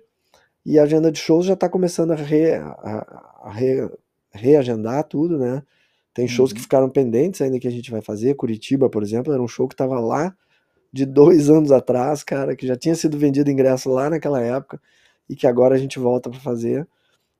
E 0.66 0.78
a 0.78 0.82
agenda 0.82 1.10
de 1.10 1.18
shows 1.18 1.46
já 1.46 1.54
está 1.54 1.66
começando 1.66 2.10
a, 2.10 2.14
re, 2.14 2.52
a, 2.56 3.40
a 3.44 3.52
re, 3.54 3.90
reagendar 4.30 5.04
tudo, 5.04 5.38
né? 5.38 5.62
Tem 6.12 6.28
shows 6.28 6.50
uhum. 6.50 6.56
que 6.56 6.60
ficaram 6.60 6.90
pendentes 6.90 7.40
ainda 7.40 7.58
que 7.58 7.66
a 7.68 7.70
gente 7.70 7.90
vai 7.90 8.02
fazer. 8.02 8.34
Curitiba, 8.34 8.90
por 8.90 9.02
exemplo, 9.02 9.32
era 9.32 9.42
um 9.42 9.48
show 9.48 9.66
que 9.66 9.72
estava 9.72 9.98
lá 9.98 10.36
de 10.92 11.06
dois 11.06 11.48
anos 11.50 11.72
atrás, 11.72 12.22
cara, 12.22 12.54
que 12.54 12.66
já 12.66 12.76
tinha 12.76 12.94
sido 12.94 13.16
vendido 13.16 13.50
ingresso 13.50 13.88
lá 13.88 14.10
naquela 14.10 14.42
época 14.42 14.78
e 15.26 15.34
que 15.34 15.46
agora 15.46 15.74
a 15.74 15.78
gente 15.78 15.98
volta 15.98 16.28
para 16.28 16.38
fazer. 16.38 16.86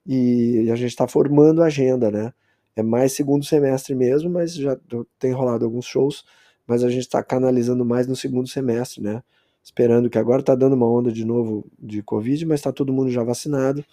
E 0.06 0.70
a 0.70 0.76
gente 0.76 0.90
está 0.90 1.08
formando 1.08 1.62
a 1.62 1.66
agenda, 1.66 2.10
né? 2.10 2.32
É 2.76 2.82
mais 2.82 3.12
segundo 3.12 3.44
semestre 3.44 3.94
mesmo, 3.94 4.30
mas 4.30 4.54
já 4.54 4.78
tem 5.18 5.32
rolado 5.32 5.64
alguns 5.64 5.86
shows, 5.86 6.24
mas 6.66 6.84
a 6.84 6.90
gente 6.90 7.00
está 7.00 7.22
canalizando 7.22 7.84
mais 7.84 8.06
no 8.06 8.14
segundo 8.14 8.48
semestre, 8.48 9.02
né? 9.02 9.22
Esperando 9.64 10.08
que 10.08 10.18
agora 10.18 10.42
tá 10.42 10.54
dando 10.54 10.74
uma 10.74 10.86
onda 10.88 11.10
de 11.10 11.24
novo 11.24 11.66
de 11.78 12.02
Covid, 12.02 12.46
mas 12.46 12.60
tá 12.60 12.72
todo 12.72 12.92
mundo 12.92 13.10
já 13.10 13.24
vacinado, 13.24 13.84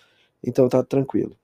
então 0.44 0.70
tá 0.70 0.84
tranquilo. 0.84 1.36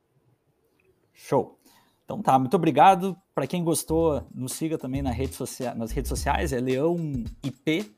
Show. 1.13 1.57
Então 2.05 2.21
tá, 2.21 2.37
muito 2.37 2.55
obrigado. 2.55 3.15
Para 3.33 3.47
quem 3.47 3.63
gostou, 3.63 4.23
nos 4.33 4.53
siga 4.53 4.77
também 4.77 5.01
na 5.01 5.11
rede 5.11 5.35
nas 5.75 5.91
redes 5.91 6.09
sociais, 6.09 6.53
é 6.53 6.59
Leão 6.59 6.97
IP, 7.43 7.91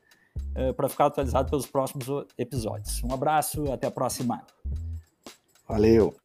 eh, 0.54 0.72
para 0.72 0.88
ficar 0.88 1.06
atualizado 1.06 1.50
pelos 1.50 1.66
próximos 1.66 2.06
episódios. 2.38 3.02
Um 3.02 3.12
abraço, 3.12 3.70
até 3.72 3.86
a 3.86 3.90
próxima. 3.90 4.42
Valeu! 5.68 6.21